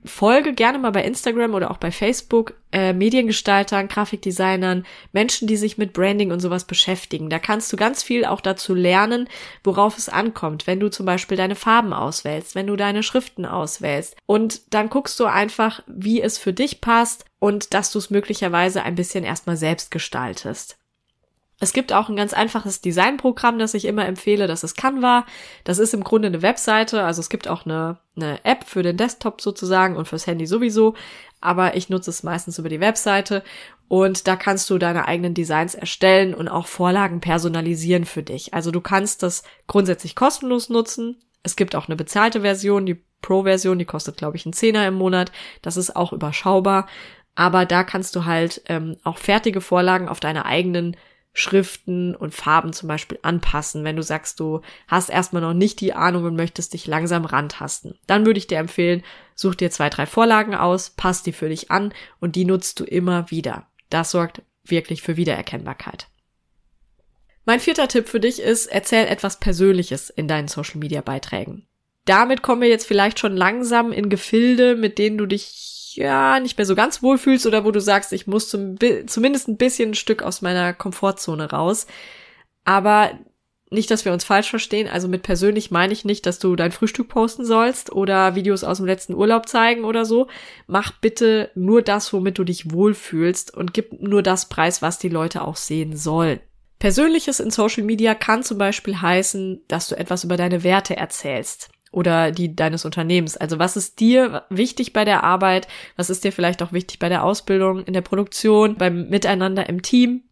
folge 0.05 0.53
gerne 0.53 0.79
mal 0.79 0.91
bei 0.91 1.03
Instagram 1.03 1.53
oder 1.53 1.71
auch 1.71 1.77
bei 1.77 1.91
Facebook 1.91 2.53
äh, 2.71 2.93
Mediengestaltern, 2.93 3.87
Grafikdesignern, 3.87 4.85
Menschen, 5.11 5.47
die 5.47 5.57
sich 5.57 5.77
mit 5.77 5.93
Branding 5.93 6.31
und 6.31 6.39
sowas 6.39 6.65
beschäftigen. 6.65 7.29
Da 7.29 7.39
kannst 7.39 7.71
du 7.71 7.77
ganz 7.77 8.03
viel 8.03 8.25
auch 8.25 8.41
dazu 8.41 8.73
lernen, 8.73 9.27
worauf 9.63 9.97
es 9.97 10.09
ankommt, 10.09 10.67
wenn 10.67 10.79
du 10.79 10.89
zum 10.89 11.05
Beispiel 11.05 11.37
deine 11.37 11.55
Farben 11.55 11.93
auswählst, 11.93 12.55
wenn 12.55 12.67
du 12.67 12.75
deine 12.75 13.03
Schriften 13.03 13.45
auswählst. 13.45 14.15
Und 14.25 14.73
dann 14.73 14.89
guckst 14.89 15.19
du 15.19 15.25
einfach, 15.25 15.81
wie 15.87 16.21
es 16.21 16.37
für 16.37 16.53
dich 16.53 16.81
passt 16.81 17.25
und 17.39 17.73
dass 17.73 17.91
du 17.91 17.99
es 17.99 18.09
möglicherweise 18.09 18.83
ein 18.83 18.95
bisschen 18.95 19.23
erstmal 19.23 19.57
selbst 19.57 19.91
gestaltest. 19.91 20.77
Es 21.59 21.71
gibt 21.71 21.93
auch 21.93 22.09
ein 22.09 22.17
ganz 22.17 22.33
einfaches 22.33 22.81
Designprogramm, 22.81 23.59
das 23.59 23.73
ich 23.73 23.85
immer 23.85 24.05
empfehle, 24.05 24.45
das 24.45 24.63
ist 24.65 24.75
Canva. 24.75 25.25
Das 25.63 25.79
ist 25.79 25.93
im 25.93 26.03
Grunde 26.03 26.27
eine 26.27 26.41
Webseite, 26.41 27.03
also 27.03 27.21
es 27.21 27.29
gibt 27.29 27.47
auch 27.47 27.65
eine, 27.65 27.97
eine 28.17 28.43
App 28.43 28.65
für 28.65 28.83
den 28.83 28.97
Desktop 28.97 29.41
sozusagen 29.41 29.95
und 29.95 30.07
fürs 30.07 30.27
Handy 30.27 30.45
sowieso, 30.45 30.95
aber 31.39 31.75
ich 31.75 31.89
nutze 31.89 32.09
es 32.09 32.23
meistens 32.23 32.59
über 32.59 32.67
die 32.67 32.81
Webseite 32.81 33.41
und 33.87 34.27
da 34.27 34.35
kannst 34.35 34.69
du 34.69 34.77
deine 34.77 35.07
eigenen 35.07 35.33
Designs 35.33 35.75
erstellen 35.75 36.33
und 36.33 36.49
auch 36.49 36.67
Vorlagen 36.67 37.21
personalisieren 37.21 38.05
für 38.05 38.23
dich. 38.23 38.53
Also 38.53 38.71
du 38.71 38.81
kannst 38.81 39.23
das 39.23 39.43
grundsätzlich 39.67 40.15
kostenlos 40.15 40.69
nutzen. 40.69 41.17
Es 41.43 41.55
gibt 41.55 41.75
auch 41.75 41.87
eine 41.87 41.95
bezahlte 41.95 42.41
Version, 42.41 42.85
die 42.85 43.03
Pro-Version, 43.21 43.79
die 43.79 43.85
kostet, 43.85 44.17
glaube 44.17 44.37
ich, 44.37 44.45
einen 44.45 44.53
Zehner 44.53 44.87
im 44.87 44.95
Monat. 44.95 45.31
Das 45.61 45.77
ist 45.77 45.95
auch 45.95 46.13
überschaubar. 46.13 46.87
Aber 47.35 47.65
da 47.65 47.83
kannst 47.83 48.15
du 48.15 48.25
halt 48.25 48.61
ähm, 48.67 48.97
auch 49.03 49.17
fertige 49.17 49.61
Vorlagen 49.61 50.09
auf 50.09 50.19
deine 50.19 50.45
eigenen 50.45 50.95
Schriften 51.37 52.15
und 52.15 52.33
Farben 52.33 52.71
zum 52.71 52.87
Beispiel 52.87 53.19
anpassen, 53.21 53.83
wenn 53.83 53.97
du 53.97 54.01
sagst, 54.01 54.39
du 54.39 54.61
hast 54.87 55.09
erstmal 55.09 55.41
noch 55.41 55.53
nicht 55.53 55.81
die 55.81 55.91
Ahnung 55.93 56.23
und 56.23 56.37
möchtest 56.37 56.73
dich 56.73 56.87
langsam 56.87 57.25
rantasten. 57.25 57.99
Dann 58.07 58.25
würde 58.25 58.37
ich 58.37 58.47
dir 58.47 58.57
empfehlen, 58.57 59.03
such 59.35 59.55
dir 59.55 59.69
zwei, 59.69 59.89
drei 59.89 60.05
Vorlagen 60.05 60.55
aus, 60.55 60.91
pass 60.91 61.23
die 61.23 61.33
für 61.33 61.49
dich 61.49 61.71
an 61.71 61.93
und 62.21 62.37
die 62.37 62.45
nutzt 62.45 62.79
du 62.79 62.85
immer 62.85 63.29
wieder. 63.31 63.67
Das 63.89 64.11
sorgt 64.11 64.43
wirklich 64.63 65.01
für 65.01 65.17
Wiedererkennbarkeit. 65.17 66.07
Mein 67.43 67.59
vierter 67.59 67.89
Tipp 67.89 68.07
für 68.07 68.21
dich 68.21 68.41
ist, 68.41 68.67
erzähl 68.67 69.05
etwas 69.05 69.41
Persönliches 69.41 70.09
in 70.09 70.29
deinen 70.29 70.47
Social 70.47 70.79
Media 70.79 71.01
Beiträgen. 71.01 71.67
damit 72.05 72.43
kommen 72.43 72.61
wir 72.61 72.69
jetzt 72.69 72.87
vielleicht 72.87 73.19
schon 73.19 73.35
langsam 73.35 73.91
in 73.91 74.09
Gefilde, 74.09 74.75
mit 74.75 74.99
denen 74.99 75.17
du 75.17 75.25
dich 75.25 75.51
ja 75.95 76.39
nicht 76.39 76.57
mehr 76.57 76.65
so 76.65 76.75
ganz 76.75 77.01
wohl 77.01 77.17
fühlst 77.17 77.45
oder 77.45 77.65
wo 77.65 77.71
du 77.71 77.81
sagst, 77.81 78.13
ich 78.13 78.27
muss 78.27 78.49
zum, 78.49 78.77
zumindest 79.07 79.47
ein 79.47 79.57
bisschen 79.57 79.91
ein 79.91 79.95
Stück 79.95 80.23
aus 80.23 80.41
meiner 80.41 80.73
Komfortzone 80.73 81.49
raus. 81.49 81.87
Aber 82.63 83.11
nicht, 83.71 83.89
dass 83.91 84.05
wir 84.05 84.13
uns 84.13 84.23
falsch 84.23 84.49
verstehen. 84.49 84.87
Also 84.87 85.07
mit 85.07 85.23
persönlich 85.23 85.71
meine 85.71 85.93
ich 85.93 86.05
nicht, 86.05 86.25
dass 86.25 86.39
du 86.39 86.55
dein 86.55 86.71
Frühstück 86.71 87.09
posten 87.09 87.45
sollst 87.45 87.91
oder 87.91 88.35
Videos 88.35 88.63
aus 88.63 88.77
dem 88.77 88.85
letzten 88.85 89.13
Urlaub 89.13 89.47
zeigen 89.47 89.83
oder 89.83 90.05
so. 90.05 90.27
Mach 90.67 90.91
bitte 90.91 91.51
nur 91.55 91.81
das, 91.81 92.13
womit 92.13 92.37
du 92.37 92.43
dich 92.43 92.71
wohlfühlst 92.71 93.53
und 93.53 93.73
gib 93.73 94.01
nur 94.01 94.23
das 94.23 94.49
Preis, 94.49 94.81
was 94.81 94.99
die 94.99 95.09
Leute 95.09 95.43
auch 95.43 95.55
sehen 95.55 95.95
sollen. 95.95 96.39
Persönliches 96.79 97.39
in 97.39 97.51
Social 97.51 97.83
Media 97.83 98.15
kann 98.15 98.43
zum 98.43 98.57
Beispiel 98.57 99.01
heißen, 99.01 99.63
dass 99.67 99.87
du 99.87 99.97
etwas 99.97 100.23
über 100.23 100.37
deine 100.37 100.63
Werte 100.63 100.95
erzählst 100.97 101.69
oder 101.95 102.31
die 102.31 102.55
deines 102.55 102.85
Unternehmens. 102.85 103.37
Also 103.37 103.57
was 103.57 103.77
ist 103.77 103.99
dir 103.99 104.43
wichtig 104.49 104.93
bei 104.93 105.05
der 105.05 105.23
Arbeit? 105.23 105.67
Was 105.95 106.09
ist 106.09 106.23
dir 106.23 106.31
vielleicht 106.31 106.61
auch 106.61 106.73
wichtig 106.73 106.99
bei 106.99 107.09
der 107.09 107.23
Ausbildung, 107.23 107.83
in 107.83 107.93
der 107.93 108.01
Produktion, 108.01 108.75
beim 108.75 109.09
Miteinander 109.09 109.69
im 109.69 109.81
Team? 109.81 110.23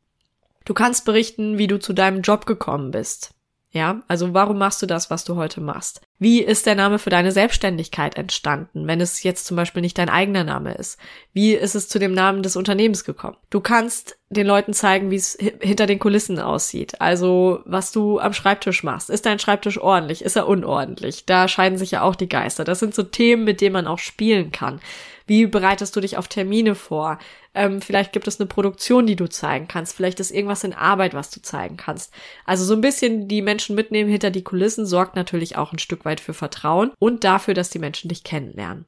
Du 0.66 0.74
kannst 0.74 1.06
berichten, 1.06 1.58
wie 1.58 1.68
du 1.68 1.80
zu 1.80 1.94
deinem 1.94 2.22
Job 2.22 2.46
gekommen 2.46 2.92
bist. 2.92 3.34
Ja, 3.76 4.02
also 4.08 4.36
warum 4.36 4.60
machst 4.60 4.84
du 4.84 4.86
das, 4.86 5.10
was 5.10 5.24
du 5.24 5.36
heute 5.36 5.60
machst? 5.60 6.02
Wie 6.20 6.42
ist 6.42 6.68
der 6.68 6.76
Name 6.76 7.00
für 7.00 7.10
deine 7.10 7.32
Selbstständigkeit 7.32 8.16
entstanden, 8.16 8.86
wenn 8.86 9.02
es 9.02 9.24
jetzt 9.24 9.48
zum 9.48 9.58
Beispiel 9.58 9.82
nicht 9.82 9.98
dein 9.98 10.10
eigener 10.10 10.44
Name 10.44 10.76
ist? 10.76 11.00
Wie 11.34 11.54
ist 11.54 11.74
es 11.74 11.90
zu 11.90 11.98
dem 11.98 12.14
Namen 12.14 12.44
des 12.44 12.56
Unternehmens 12.56 13.04
gekommen? 13.04 13.36
Du 13.50 13.62
kannst 13.62 14.20
den 14.30 14.46
Leuten 14.46 14.74
zeigen, 14.74 15.10
wie 15.10 15.16
es 15.16 15.36
hinter 15.60 15.88
den 15.88 15.98
Kulissen 15.98 16.40
aussieht. 16.40 17.02
Also, 17.02 17.62
was 17.66 17.92
du 17.92 18.20
am 18.20 18.34
Schreibtisch 18.34 18.84
machst. 18.84 19.10
Ist 19.10 19.26
dein 19.26 19.40
Schreibtisch 19.40 19.80
ordentlich? 19.80 20.24
Ist 20.24 20.36
er 20.36 20.48
unordentlich? 20.48 21.26
Da 21.26 21.48
scheiden 21.48 21.80
sich 21.80 21.90
ja 21.90 22.04
auch 22.04 22.16
die 22.16 22.30
Geister. 22.30 22.64
Das 22.66 22.80
sind 22.80 22.94
so 22.94 23.02
Themen, 23.02 23.44
mit 23.44 23.60
denen 23.60 23.74
man 23.74 23.88
auch 23.88 24.00
spielen 24.00 24.52
kann. 24.52 24.82
Wie 25.26 25.46
bereitest 25.46 25.96
du 25.96 26.02
dich 26.02 26.18
auf 26.18 26.28
Termine 26.28 26.76
vor? 26.76 27.20
Ähm, 27.54 27.82
vielleicht 27.82 28.12
gibt 28.12 28.28
es 28.28 28.40
eine 28.40 28.48
Produktion, 28.48 29.06
die 29.06 29.16
du 29.16 29.30
zeigen 29.30 29.68
kannst. 29.68 29.96
Vielleicht 29.96 30.20
ist 30.20 30.32
irgendwas 30.32 30.64
in 30.64 30.74
Arbeit, 30.74 31.14
was 31.14 31.30
du 31.30 31.42
zeigen 31.42 31.78
kannst. 31.78 32.14
Also 32.46 32.66
so 32.66 32.74
ein 32.74 32.82
bisschen 32.82 33.28
die 33.28 33.42
Menschen 33.42 33.76
mitnehmen 33.76 34.10
hinter 34.10 34.32
die 34.32 34.44
Kulissen 34.44 34.86
sorgt 34.86 35.16
natürlich 35.16 35.58
auch 35.58 35.72
ein 35.72 35.80
Stück 35.80 36.06
weit 36.06 36.20
für 36.20 36.34
Vertrauen 36.34 36.92
und 37.00 37.24
dafür, 37.24 37.54
dass 37.54 37.70
die 37.70 37.80
Menschen 37.80 38.10
dich 38.10 38.24
kennenlernen. 38.24 38.86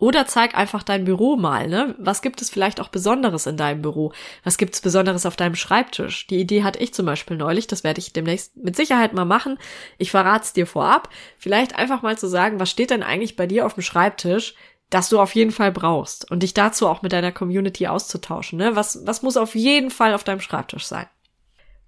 Oder 0.00 0.26
zeig 0.26 0.56
einfach 0.56 0.82
dein 0.82 1.04
Büro 1.04 1.36
mal, 1.36 1.68
ne? 1.68 1.94
Was 1.98 2.22
gibt 2.22 2.40
es 2.40 2.48
vielleicht 2.48 2.80
auch 2.80 2.88
Besonderes 2.88 3.46
in 3.46 3.58
deinem 3.58 3.82
Büro? 3.82 4.14
Was 4.44 4.56
gibt 4.56 4.74
es 4.74 4.80
Besonderes 4.80 5.26
auf 5.26 5.36
deinem 5.36 5.56
Schreibtisch? 5.56 6.26
Die 6.26 6.40
Idee 6.40 6.62
hatte 6.62 6.78
ich 6.78 6.94
zum 6.94 7.04
Beispiel 7.04 7.36
neulich, 7.36 7.66
das 7.66 7.84
werde 7.84 8.00
ich 8.00 8.14
demnächst 8.14 8.56
mit 8.56 8.76
Sicherheit 8.76 9.12
mal 9.12 9.26
machen. 9.26 9.58
Ich 9.98 10.10
verrate 10.10 10.44
es 10.44 10.52
dir 10.54 10.66
vorab. 10.66 11.10
Vielleicht 11.36 11.76
einfach 11.76 12.00
mal 12.00 12.16
zu 12.16 12.28
sagen, 12.28 12.58
was 12.58 12.70
steht 12.70 12.88
denn 12.88 13.02
eigentlich 13.02 13.36
bei 13.36 13.46
dir 13.46 13.66
auf 13.66 13.74
dem 13.74 13.82
Schreibtisch, 13.82 14.54
das 14.90 15.08
du 15.08 15.20
auf 15.20 15.34
jeden 15.34 15.52
Fall 15.52 15.72
brauchst 15.72 16.30
und 16.30 16.42
dich 16.42 16.52
dazu 16.52 16.88
auch 16.88 17.02
mit 17.02 17.12
deiner 17.12 17.32
Community 17.32 17.86
auszutauschen. 17.86 18.58
Ne? 18.58 18.76
Was, 18.76 19.06
was 19.06 19.22
muss 19.22 19.36
auf 19.36 19.54
jeden 19.54 19.90
Fall 19.90 20.14
auf 20.14 20.24
deinem 20.24 20.40
Schreibtisch 20.40 20.86
sein? 20.86 21.06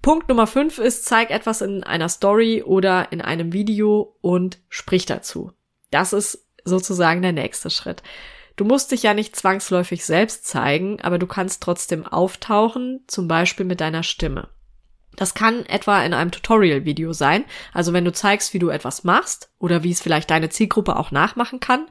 Punkt 0.00 0.28
Nummer 0.28 0.46
fünf 0.46 0.78
ist, 0.78 1.04
zeig 1.04 1.30
etwas 1.30 1.60
in 1.60 1.84
einer 1.84 2.08
Story 2.08 2.62
oder 2.62 3.12
in 3.12 3.20
einem 3.20 3.52
Video 3.52 4.16
und 4.20 4.58
sprich 4.68 5.06
dazu. 5.06 5.52
Das 5.90 6.12
ist 6.12 6.48
sozusagen 6.64 7.22
der 7.22 7.32
nächste 7.32 7.70
Schritt. 7.70 8.02
Du 8.56 8.64
musst 8.64 8.92
dich 8.92 9.02
ja 9.02 9.14
nicht 9.14 9.34
zwangsläufig 9.36 10.04
selbst 10.04 10.46
zeigen, 10.46 11.00
aber 11.00 11.18
du 11.18 11.26
kannst 11.26 11.62
trotzdem 11.62 12.06
auftauchen, 12.06 13.04
zum 13.06 13.28
Beispiel 13.28 13.64
mit 13.64 13.80
deiner 13.80 14.02
Stimme. 14.02 14.48
Das 15.16 15.34
kann 15.34 15.66
etwa 15.66 16.02
in 16.04 16.14
einem 16.14 16.30
Tutorial-Video 16.30 17.12
sein, 17.12 17.44
also 17.72 17.92
wenn 17.92 18.04
du 18.04 18.12
zeigst, 18.12 18.54
wie 18.54 18.58
du 18.58 18.70
etwas 18.70 19.04
machst 19.04 19.50
oder 19.58 19.82
wie 19.82 19.90
es 19.90 20.00
vielleicht 20.00 20.30
deine 20.30 20.48
Zielgruppe 20.48 20.96
auch 20.96 21.10
nachmachen 21.10 21.60
kann. 21.60 21.86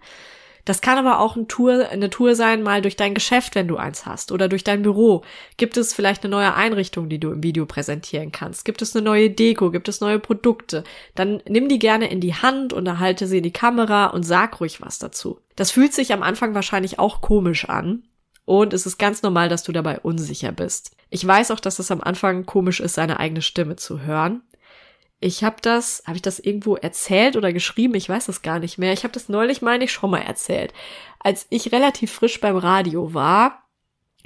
Das 0.65 0.81
kann 0.81 0.97
aber 0.97 1.19
auch 1.19 1.35
eine 1.35 1.47
Tour, 1.47 1.89
eine 1.89 2.09
Tour 2.09 2.35
sein, 2.35 2.63
mal 2.63 2.81
durch 2.81 2.95
dein 2.95 3.13
Geschäft, 3.13 3.55
wenn 3.55 3.67
du 3.67 3.77
eins 3.77 4.05
hast, 4.05 4.31
oder 4.31 4.47
durch 4.47 4.63
dein 4.63 4.81
Büro. 4.81 5.23
Gibt 5.57 5.77
es 5.77 5.93
vielleicht 5.93 6.23
eine 6.23 6.31
neue 6.31 6.53
Einrichtung, 6.53 7.09
die 7.09 7.19
du 7.19 7.31
im 7.31 7.43
Video 7.43 7.65
präsentieren 7.65 8.31
kannst? 8.31 8.65
Gibt 8.65 8.81
es 8.81 8.95
eine 8.95 9.03
neue 9.03 9.29
Deko? 9.29 9.71
Gibt 9.71 9.87
es 9.89 10.01
neue 10.01 10.19
Produkte? 10.19 10.83
Dann 11.15 11.41
nimm 11.47 11.67
die 11.67 11.79
gerne 11.79 12.09
in 12.09 12.21
die 12.21 12.35
Hand 12.35 12.73
und 12.73 12.85
erhalte 12.87 13.27
sie 13.27 13.37
in 13.37 13.43
die 13.43 13.53
Kamera 13.53 14.07
und 14.07 14.23
sag 14.23 14.59
ruhig 14.59 14.81
was 14.81 14.99
dazu. 14.99 15.39
Das 15.55 15.71
fühlt 15.71 15.93
sich 15.93 16.13
am 16.13 16.23
Anfang 16.23 16.55
wahrscheinlich 16.55 16.99
auch 16.99 17.21
komisch 17.21 17.67
an. 17.67 18.03
Und 18.45 18.73
es 18.73 18.85
ist 18.85 18.97
ganz 18.97 19.21
normal, 19.21 19.49
dass 19.49 19.63
du 19.63 19.71
dabei 19.71 19.99
unsicher 19.99 20.51
bist. 20.51 20.91
Ich 21.09 21.25
weiß 21.25 21.51
auch, 21.51 21.59
dass 21.59 21.79
es 21.79 21.91
am 21.91 22.01
Anfang 22.01 22.45
komisch 22.45 22.79
ist, 22.79 22.95
seine 22.95 23.19
eigene 23.19 23.41
Stimme 23.41 23.75
zu 23.75 24.01
hören. 24.01 24.41
Ich 25.23 25.43
habe 25.43 25.57
das, 25.61 26.01
habe 26.07 26.15
ich 26.15 26.23
das 26.23 26.39
irgendwo 26.39 26.75
erzählt 26.75 27.37
oder 27.37 27.53
geschrieben? 27.53 27.93
Ich 27.93 28.09
weiß 28.09 28.25
das 28.25 28.41
gar 28.41 28.57
nicht 28.57 28.79
mehr. 28.79 28.91
Ich 28.91 29.03
habe 29.03 29.13
das 29.13 29.29
neulich, 29.29 29.61
meine 29.61 29.83
ich, 29.83 29.91
schon 29.91 30.09
mal 30.09 30.21
erzählt. 30.21 30.73
Als 31.19 31.45
ich 31.51 31.71
relativ 31.71 32.11
frisch 32.11 32.41
beim 32.41 32.57
Radio 32.57 33.13
war, 33.13 33.61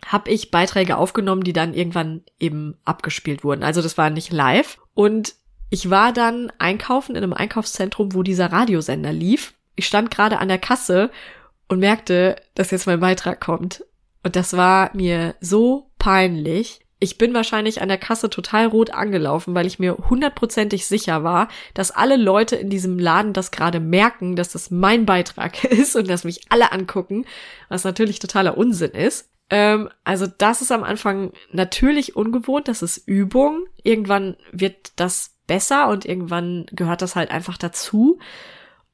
habe 0.06 0.32
ich 0.32 0.52
Beiträge 0.52 0.96
aufgenommen, 0.96 1.44
die 1.44 1.52
dann 1.52 1.74
irgendwann 1.74 2.24
eben 2.40 2.78
abgespielt 2.86 3.44
wurden. 3.44 3.64
Also 3.64 3.82
das 3.82 3.98
war 3.98 4.10
nicht 4.10 4.32
live. 4.32 4.78
Und 4.94 5.36
ich 5.70 5.90
war 5.90 6.14
dann 6.14 6.52
einkaufen 6.60 7.16
in 7.16 7.24
einem 7.24 7.34
Einkaufszentrum, 7.34 8.14
wo 8.14 8.24
dieser 8.24 8.54
Radiosender 8.54 9.12
lief. 9.12 9.54
Ich 9.76 9.88
stand 9.88 10.12
gerade 10.12 10.38
an 10.38 10.48
der 10.48 10.60
Kasse 10.60 11.12
und 11.68 11.80
merkte, 11.80 12.38
dass 12.54 12.72
jetzt 12.72 12.88
mein 12.88 13.02
Beitrag 13.02 13.42
kommt. 13.42 13.84
Und 14.24 14.38
das 14.38 14.56
war 14.56 14.92
mir 14.96 15.36
so 15.42 15.92
peinlich. 16.00 16.85
Ich 17.00 17.18
bin 17.18 17.34
wahrscheinlich 17.34 17.82
an 17.82 17.90
der 17.90 17.98
Kasse 17.98 18.30
total 18.30 18.68
rot 18.68 18.92
angelaufen, 18.92 19.54
weil 19.54 19.68
ich 19.68 19.80
mir 19.80 19.98
hundertprozentig 20.10 20.86
sicher 20.86 21.24
war, 21.24 21.50
dass 21.74 21.92
alle 21.92 22.16
Leute 22.16 22.56
in 22.56 22.70
diesem 22.70 22.98
Laden 22.98 23.34
das 23.34 23.52
gerade 23.52 23.82
merken, 23.82 24.36
dass 24.36 24.50
das 24.50 24.72
mein 24.72 25.06
Beitrag 25.06 25.64
ist 25.66 25.96
und 25.96 26.10
dass 26.10 26.24
mich 26.24 26.42
alle 26.50 26.72
angucken, 26.72 27.26
was 27.68 27.84
natürlich 27.84 28.20
totaler 28.20 28.58
Unsinn 28.58 28.92
ist. 28.92 29.30
Ähm, 29.50 29.90
also 30.04 30.26
das 30.26 30.62
ist 30.62 30.72
am 30.72 30.84
Anfang 30.84 31.32
natürlich 31.52 32.16
ungewohnt, 32.16 32.68
das 32.68 32.82
ist 32.82 32.98
Übung. 33.08 33.66
Irgendwann 33.84 34.38
wird 34.52 34.94
das 34.96 35.36
besser 35.48 35.90
und 35.90 36.06
irgendwann 36.06 36.66
gehört 36.72 37.02
das 37.02 37.16
halt 37.16 37.30
einfach 37.30 37.58
dazu. 37.58 38.20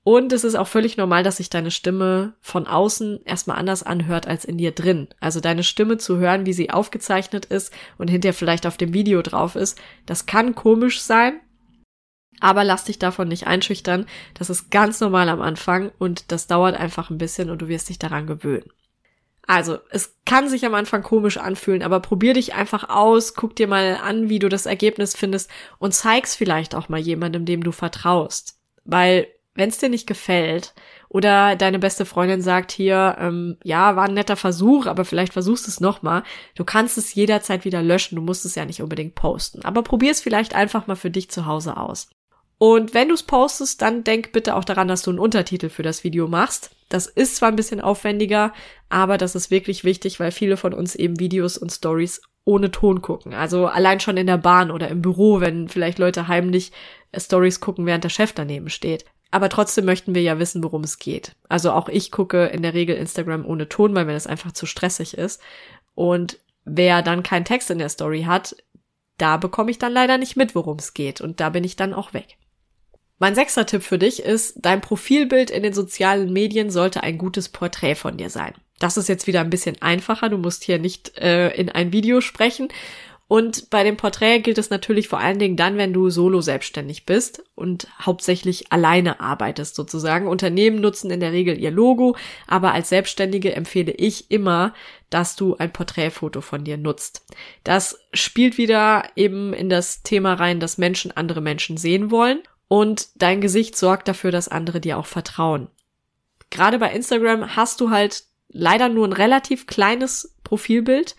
Und 0.03 0.33
es 0.33 0.43
ist 0.43 0.55
auch 0.55 0.67
völlig 0.67 0.97
normal, 0.97 1.21
dass 1.21 1.37
sich 1.37 1.51
deine 1.51 1.69
Stimme 1.69 2.33
von 2.41 2.65
außen 2.65 3.23
erstmal 3.23 3.57
anders 3.57 3.83
anhört 3.83 4.27
als 4.27 4.45
in 4.45 4.57
dir 4.57 4.71
drin. 4.71 5.07
Also 5.19 5.39
deine 5.39 5.63
Stimme 5.63 5.97
zu 5.97 6.17
hören, 6.17 6.47
wie 6.47 6.53
sie 6.53 6.71
aufgezeichnet 6.71 7.45
ist 7.45 7.71
und 7.99 8.09
hinterher 8.09 8.33
vielleicht 8.33 8.65
auf 8.65 8.77
dem 8.77 8.93
Video 8.93 9.21
drauf 9.21 9.55
ist, 9.55 9.79
das 10.07 10.25
kann 10.25 10.55
komisch 10.55 11.01
sein. 11.01 11.39
Aber 12.39 12.63
lass 12.63 12.85
dich 12.85 12.97
davon 12.97 13.27
nicht 13.27 13.45
einschüchtern. 13.45 14.07
Das 14.33 14.49
ist 14.49 14.71
ganz 14.71 14.99
normal 14.99 15.29
am 15.29 15.41
Anfang 15.41 15.91
und 15.99 16.31
das 16.31 16.47
dauert 16.47 16.75
einfach 16.75 17.11
ein 17.11 17.19
bisschen 17.19 17.51
und 17.51 17.61
du 17.61 17.67
wirst 17.67 17.89
dich 17.89 17.99
daran 17.99 18.25
gewöhnen. 18.25 18.71
Also, 19.45 19.79
es 19.89 20.15
kann 20.25 20.49
sich 20.49 20.65
am 20.65 20.73
Anfang 20.73 21.03
komisch 21.03 21.37
anfühlen, 21.37 21.83
aber 21.83 21.99
probier 21.99 22.33
dich 22.33 22.53
einfach 22.53 22.89
aus, 22.89 23.33
guck 23.33 23.55
dir 23.55 23.67
mal 23.67 23.99
an, 24.01 24.29
wie 24.29 24.39
du 24.39 24.49
das 24.49 24.65
Ergebnis 24.65 25.15
findest 25.15 25.49
und 25.77 25.93
zeig's 25.93 26.35
vielleicht 26.35 26.73
auch 26.73 26.89
mal 26.89 26.99
jemandem, 26.99 27.45
dem 27.45 27.63
du 27.63 27.71
vertraust. 27.71 28.59
Weil 28.85 29.27
wenn 29.53 29.69
es 29.69 29.77
dir 29.77 29.89
nicht 29.89 30.07
gefällt 30.07 30.73
oder 31.09 31.55
deine 31.55 31.79
beste 31.79 32.05
Freundin 32.05 32.41
sagt 32.41 32.71
hier, 32.71 33.17
ähm, 33.19 33.57
ja, 33.63 33.95
war 33.95 34.05
ein 34.05 34.13
netter 34.13 34.37
Versuch, 34.37 34.85
aber 34.85 35.03
vielleicht 35.03 35.33
versuchst 35.33 35.67
es 35.67 35.81
nochmal, 35.81 36.23
du 36.55 36.63
kannst 36.63 36.97
es 36.97 37.13
jederzeit 37.13 37.65
wieder 37.65 37.83
löschen, 37.83 38.15
du 38.15 38.21
musst 38.21 38.45
es 38.45 38.55
ja 38.55 38.65
nicht 38.65 38.81
unbedingt 38.81 39.15
posten. 39.15 39.63
Aber 39.65 39.83
probier 39.83 40.11
es 40.11 40.21
vielleicht 40.21 40.55
einfach 40.55 40.87
mal 40.87 40.95
für 40.95 41.11
dich 41.11 41.29
zu 41.29 41.45
Hause 41.45 41.77
aus. 41.77 42.09
Und 42.57 42.93
wenn 42.93 43.07
du 43.07 43.15
es 43.15 43.23
postest, 43.23 43.81
dann 43.81 44.03
denk 44.03 44.31
bitte 44.33 44.55
auch 44.55 44.63
daran, 44.63 44.87
dass 44.87 45.01
du 45.01 45.09
einen 45.09 45.19
Untertitel 45.19 45.69
für 45.69 45.81
das 45.81 46.03
Video 46.03 46.27
machst. 46.27 46.69
Das 46.89 47.07
ist 47.07 47.37
zwar 47.37 47.49
ein 47.49 47.55
bisschen 47.55 47.81
aufwendiger, 47.81 48.53
aber 48.87 49.17
das 49.17 49.33
ist 49.33 49.49
wirklich 49.49 49.83
wichtig, 49.83 50.19
weil 50.19 50.31
viele 50.31 50.57
von 50.57 50.73
uns 50.73 50.93
eben 50.93 51.19
Videos 51.19 51.57
und 51.57 51.71
Stories 51.71 52.21
ohne 52.45 52.69
Ton 52.69 53.01
gucken. 53.01 53.33
Also 53.33 53.65
allein 53.65 53.99
schon 53.99 54.15
in 54.15 54.27
der 54.27 54.37
Bahn 54.37 54.71
oder 54.71 54.89
im 54.89 55.01
Büro, 55.01 55.41
wenn 55.41 55.69
vielleicht 55.69 55.99
Leute 55.99 56.27
heimlich 56.27 56.71
Stories 57.17 57.59
gucken, 57.59 57.85
während 57.85 58.03
der 58.03 58.09
Chef 58.09 58.31
daneben 58.31 58.69
steht. 58.69 59.05
Aber 59.31 59.47
trotzdem 59.47 59.85
möchten 59.85 60.13
wir 60.13 60.21
ja 60.21 60.39
wissen, 60.39 60.63
worum 60.63 60.83
es 60.83 60.99
geht. 60.99 61.35
Also 61.47 61.71
auch 61.71 61.87
ich 61.87 62.11
gucke 62.11 62.47
in 62.47 62.61
der 62.61 62.73
Regel 62.73 62.97
Instagram 62.97 63.45
ohne 63.45 63.69
Ton, 63.69 63.95
weil 63.95 64.05
mir 64.05 64.13
das 64.13 64.27
einfach 64.27 64.51
zu 64.51 64.65
stressig 64.65 65.17
ist. 65.17 65.41
Und 65.95 66.37
wer 66.65 67.01
dann 67.01 67.23
keinen 67.23 67.45
Text 67.45 67.71
in 67.71 67.79
der 67.79 67.89
Story 67.89 68.23
hat, 68.23 68.55
da 69.17 69.37
bekomme 69.37 69.71
ich 69.71 69.79
dann 69.79 69.93
leider 69.93 70.17
nicht 70.17 70.35
mit, 70.35 70.53
worum 70.53 70.77
es 70.77 70.93
geht. 70.93 71.21
Und 71.21 71.39
da 71.39 71.49
bin 71.49 71.63
ich 71.63 71.77
dann 71.77 71.93
auch 71.93 72.13
weg. 72.13 72.37
Mein 73.19 73.35
sechster 73.35 73.65
Tipp 73.65 73.83
für 73.83 73.99
dich 73.99 74.23
ist, 74.23 74.55
dein 74.61 74.81
Profilbild 74.81 75.51
in 75.51 75.63
den 75.63 75.73
sozialen 75.73 76.33
Medien 76.33 76.71
sollte 76.71 77.03
ein 77.03 77.17
gutes 77.17 77.49
Porträt 77.49 77.95
von 77.95 78.17
dir 78.17 78.31
sein. 78.31 78.53
Das 78.79 78.97
ist 78.97 79.07
jetzt 79.07 79.27
wieder 79.27 79.41
ein 79.41 79.51
bisschen 79.51 79.79
einfacher. 79.81 80.27
Du 80.29 80.37
musst 80.37 80.63
hier 80.63 80.79
nicht 80.79 81.17
äh, 81.19 81.51
in 81.51 81.69
ein 81.69 81.93
Video 81.93 82.19
sprechen 82.19 82.69
und 83.31 83.69
bei 83.69 83.85
dem 83.85 83.95
Porträt 83.95 84.41
gilt 84.41 84.57
es 84.57 84.71
natürlich 84.71 85.07
vor 85.07 85.19
allen 85.19 85.39
Dingen 85.39 85.55
dann, 85.55 85.77
wenn 85.77 85.93
du 85.93 86.09
solo 86.09 86.41
selbstständig 86.41 87.05
bist 87.05 87.41
und 87.55 87.87
hauptsächlich 88.01 88.73
alleine 88.73 89.21
arbeitest 89.21 89.75
sozusagen. 89.75 90.27
Unternehmen 90.27 90.81
nutzen 90.81 91.09
in 91.11 91.21
der 91.21 91.31
Regel 91.31 91.57
ihr 91.57 91.71
Logo, 91.71 92.17
aber 92.45 92.73
als 92.73 92.89
Selbstständige 92.89 93.55
empfehle 93.55 93.93
ich 93.93 94.31
immer, 94.31 94.73
dass 95.09 95.37
du 95.37 95.55
ein 95.55 95.71
Porträtfoto 95.71 96.41
von 96.41 96.65
dir 96.65 96.75
nutzt. 96.75 97.25
Das 97.63 97.99
spielt 98.11 98.57
wieder 98.57 99.05
eben 99.15 99.53
in 99.53 99.69
das 99.69 100.03
Thema 100.03 100.33
rein, 100.33 100.59
dass 100.59 100.77
Menschen 100.77 101.15
andere 101.15 101.39
Menschen 101.39 101.77
sehen 101.77 102.11
wollen. 102.11 102.41
und 102.67 103.11
dein 103.15 103.39
Gesicht 103.39 103.77
sorgt 103.77 104.09
dafür, 104.09 104.31
dass 104.31 104.49
andere 104.49 104.81
dir 104.81 104.97
auch 104.97 105.05
vertrauen. 105.05 105.69
Gerade 106.49 106.79
bei 106.79 106.91
Instagram 106.91 107.55
hast 107.55 107.79
du 107.79 107.91
halt 107.91 108.25
leider 108.49 108.89
nur 108.89 109.07
ein 109.07 109.13
relativ 109.13 109.67
kleines 109.67 110.35
Profilbild. 110.43 111.15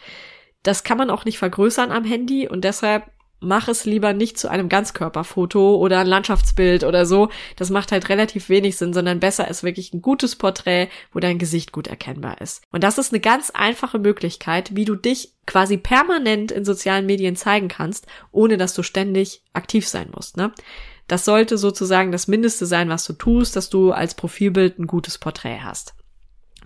Das 0.62 0.84
kann 0.84 0.98
man 0.98 1.10
auch 1.10 1.24
nicht 1.24 1.38
vergrößern 1.38 1.90
am 1.90 2.04
Handy 2.04 2.48
und 2.48 2.62
deshalb 2.64 3.04
mach 3.42 3.68
es 3.68 3.84
lieber 3.84 4.12
nicht 4.12 4.38
zu 4.38 4.48
einem 4.48 4.68
Ganzkörperfoto 4.68 5.76
oder 5.76 6.00
ein 6.00 6.06
Landschaftsbild 6.06 6.84
oder 6.84 7.04
so. 7.04 7.28
Das 7.56 7.70
macht 7.70 7.92
halt 7.92 8.08
relativ 8.08 8.48
wenig 8.48 8.76
Sinn, 8.76 8.94
sondern 8.94 9.20
besser 9.20 9.48
ist 9.48 9.62
wirklich 9.62 9.92
ein 9.92 10.00
gutes 10.00 10.36
Porträt, 10.36 10.88
wo 11.12 11.20
dein 11.20 11.38
Gesicht 11.38 11.72
gut 11.72 11.88
erkennbar 11.88 12.40
ist. 12.40 12.62
Und 12.70 12.84
das 12.84 12.98
ist 12.98 13.12
eine 13.12 13.20
ganz 13.20 13.50
einfache 13.50 13.98
Möglichkeit, 13.98 14.74
wie 14.74 14.84
du 14.84 14.94
dich 14.94 15.32
quasi 15.46 15.76
permanent 15.76 16.52
in 16.52 16.64
sozialen 16.64 17.06
Medien 17.06 17.36
zeigen 17.36 17.68
kannst, 17.68 18.06
ohne 18.30 18.56
dass 18.56 18.74
du 18.74 18.82
ständig 18.82 19.42
aktiv 19.52 19.86
sein 19.88 20.10
musst. 20.14 20.36
Ne? 20.36 20.52
Das 21.08 21.24
sollte 21.24 21.58
sozusagen 21.58 22.12
das 22.12 22.28
Mindeste 22.28 22.64
sein, 22.64 22.88
was 22.88 23.04
du 23.04 23.12
tust, 23.12 23.56
dass 23.56 23.68
du 23.68 23.90
als 23.90 24.14
Profilbild 24.14 24.78
ein 24.78 24.86
gutes 24.86 25.18
Porträt 25.18 25.60
hast. 25.62 25.94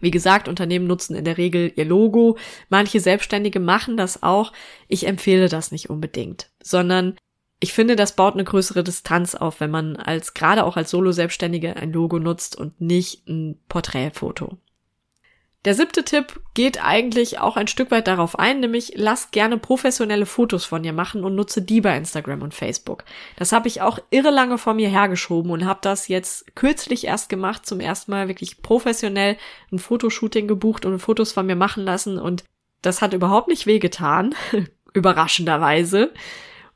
Wie 0.01 0.11
gesagt, 0.11 0.49
Unternehmen 0.49 0.87
nutzen 0.87 1.17
in 1.17 1.25
der 1.25 1.39
Regel 1.39 1.73
ihr 1.77 1.85
Logo. 1.85 2.37
Manche 2.69 3.01
Selbstständige 3.01 3.61
machen 3.61 3.97
das 3.97 4.23
auch. 4.23 4.53
Ich 4.89 5.07
empfehle 5.07 5.49
das 5.49 5.73
nicht 5.73 5.91
unbedingt, 5.91 6.51
sondern 6.63 7.17
ich 7.59 7.73
finde, 7.73 7.97
das 7.97 8.15
baut 8.17 8.35
eine 8.35 8.45
größere 8.45 8.85
Distanz 8.85 9.35
auf, 9.35 9.61
wenn 9.61 9.71
man 9.71 9.97
als, 9.97 10.35
gerade 10.35 10.65
auch 10.65 10.77
als 10.77 10.91
Solo-Selbstständige 10.91 11.77
ein 11.77 11.93
Logo 11.93 12.19
nutzt 12.19 12.55
und 12.57 12.81
nicht 12.81 13.27
ein 13.29 13.59
Porträtfoto. 13.69 14.59
Der 15.67 15.75
siebte 15.75 16.05
Tipp 16.05 16.41
geht 16.55 16.81
eigentlich 16.81 17.41
auch 17.41 17.57
ein 17.57 17.67
Stück 17.67 17.91
weit 17.91 18.07
darauf 18.07 18.39
ein, 18.39 18.61
nämlich 18.61 18.93
lass 18.95 19.33
gerne 19.33 19.59
professionelle 19.59 20.25
Fotos 20.25 20.65
von 20.65 20.85
dir 20.85 20.93
machen 20.93 21.25
und 21.25 21.35
nutze 21.35 21.61
die 21.61 21.81
bei 21.81 21.97
Instagram 21.97 22.43
und 22.43 22.55
Facebook. 22.55 23.03
Das 23.37 23.51
habe 23.51 23.67
ich 23.67 23.83
auch 23.83 23.99
irre 24.11 24.31
lange 24.31 24.59
vor 24.59 24.75
mir 24.75 24.89
hergeschoben 24.89 25.51
und 25.51 25.65
habe 25.65 25.81
das 25.83 26.07
jetzt 26.07 26.55
kürzlich 26.55 27.09
erst 27.09 27.29
gemacht, 27.29 27.67
zum 27.67 27.81
ersten 27.81 28.13
Mal 28.13 28.29
wirklich 28.29 28.63
professionell 28.63 29.37
ein 29.73 29.81
Fotoshooting 29.81 30.47
gebucht 30.47 30.85
und 30.85 31.01
Fotos 31.01 31.33
von 31.33 31.47
mir 31.47 31.57
machen 31.57 31.83
lassen 31.83 32.17
und 32.17 32.45
das 32.81 33.03
hat 33.03 33.13
überhaupt 33.13 33.49
nicht 33.49 33.67
wehgetan, 33.67 34.37
überraschenderweise. 34.95 36.13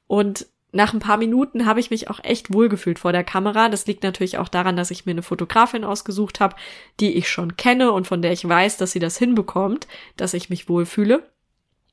Und 0.09 0.47
nach 0.73 0.93
ein 0.93 1.01
paar 1.01 1.17
Minuten 1.17 1.67
habe 1.67 1.81
ich 1.81 1.91
mich 1.91 2.09
auch 2.11 2.21
echt 2.23 2.53
wohlgefühlt 2.53 2.99
vor 2.99 3.13
der 3.13 3.25
Kamera. 3.25 3.69
Das 3.69 3.87
liegt 3.87 4.03
natürlich 4.03 4.39
auch 4.39 4.49
daran, 4.49 4.77
dass 4.77 4.91
ich 4.91 5.07
mir 5.07 5.13
eine 5.13 5.23
Fotografin 5.23 5.85
ausgesucht 5.85 6.41
habe, 6.41 6.57
die 7.01 7.17
ich 7.17 7.29
schon 7.29 7.57
kenne 7.57 7.93
und 7.93 8.07
von 8.07 8.23
der 8.23 8.33
ich 8.33 8.49
weiß, 8.49 8.77
dass 8.77 8.93
sie 8.93 9.01
das 9.01 9.19
hinbekommt, 9.19 9.89
dass 10.17 10.35
ich 10.35 10.51
mich 10.51 10.69
wohlfühle. 10.69 11.25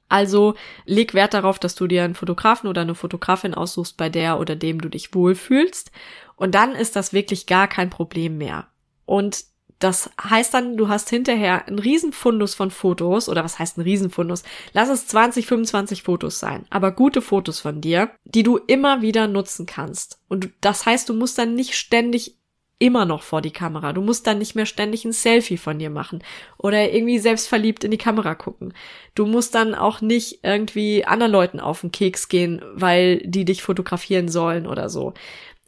Also 0.10 0.56
leg 0.86 1.14
Wert 1.14 1.34
darauf, 1.34 1.60
dass 1.60 1.76
du 1.76 1.88
dir 1.88 2.04
einen 2.04 2.16
Fotografen 2.16 2.70
oder 2.70 2.82
eine 2.82 2.96
Fotografin 2.96 3.54
aussuchst, 3.54 3.98
bei 3.98 4.10
der 4.10 4.40
oder 4.40 4.56
dem 4.56 4.80
du 4.80 4.90
dich 4.90 5.14
wohlfühlst. 5.14 5.92
Und 6.36 6.56
dann 6.56 6.74
ist 6.74 6.96
das 6.96 7.14
wirklich 7.14 7.46
gar 7.46 7.68
kein 7.68 7.90
Problem 7.90 8.38
mehr. 8.38 8.68
Und 9.06 9.44
das 9.80 10.10
heißt 10.22 10.54
dann, 10.54 10.78
du 10.78 10.88
hast 10.88 11.10
hinterher 11.10 11.68
einen 11.68 11.80
Riesenfundus 11.80 12.56
von 12.56 12.72
Fotos, 12.72 13.30
oder 13.30 13.44
was 13.44 13.60
heißt 13.60 13.78
ein 13.78 13.82
Riesenfundus? 13.82 14.44
Lass 14.74 14.90
es 14.90 15.08
20, 15.08 15.46
25 15.46 16.04
Fotos 16.04 16.40
sein, 16.40 16.66
aber 16.70 16.92
gute 16.92 17.22
Fotos 17.22 17.60
von 17.60 17.82
dir, 17.82 18.12
die 18.26 18.44
du 18.44 18.58
immer 18.58 19.02
wieder 19.02 19.28
nutzen 19.28 19.66
kannst. 19.66 20.20
Und 20.28 20.50
das 20.62 20.86
heißt, 20.86 21.10
du 21.10 21.14
musst 21.14 21.38
dann 21.38 21.54
nicht 21.54 21.76
ständig 21.76 22.38
immer 22.80 23.06
noch 23.06 23.24
vor 23.24 23.42
die 23.42 23.52
Kamera. 23.52 23.94
Du 23.94 24.02
musst 24.02 24.28
dann 24.28 24.38
nicht 24.38 24.56
mehr 24.56 24.68
ständig 24.68 25.04
ein 25.04 25.12
Selfie 25.12 25.58
von 25.58 25.80
dir 25.80 25.90
machen 25.90 26.24
oder 26.58 26.92
irgendwie 26.92 27.18
selbstverliebt 27.20 27.84
in 27.84 27.92
die 27.92 27.98
Kamera 27.98 28.36
gucken. 28.36 28.74
Du 29.16 29.26
musst 29.26 29.56
dann 29.56 29.74
auch 29.74 30.02
nicht 30.02 30.40
irgendwie 30.44 31.04
anderen 31.06 31.32
Leuten 31.32 31.60
auf 31.60 31.82
den 31.82 31.92
Keks 31.92 32.30
gehen, 32.30 32.62
weil 32.74 33.18
die 33.26 33.46
dich 33.46 33.64
fotografieren 33.64 34.30
sollen 34.30 34.68
oder 34.68 34.90
so. 34.90 35.14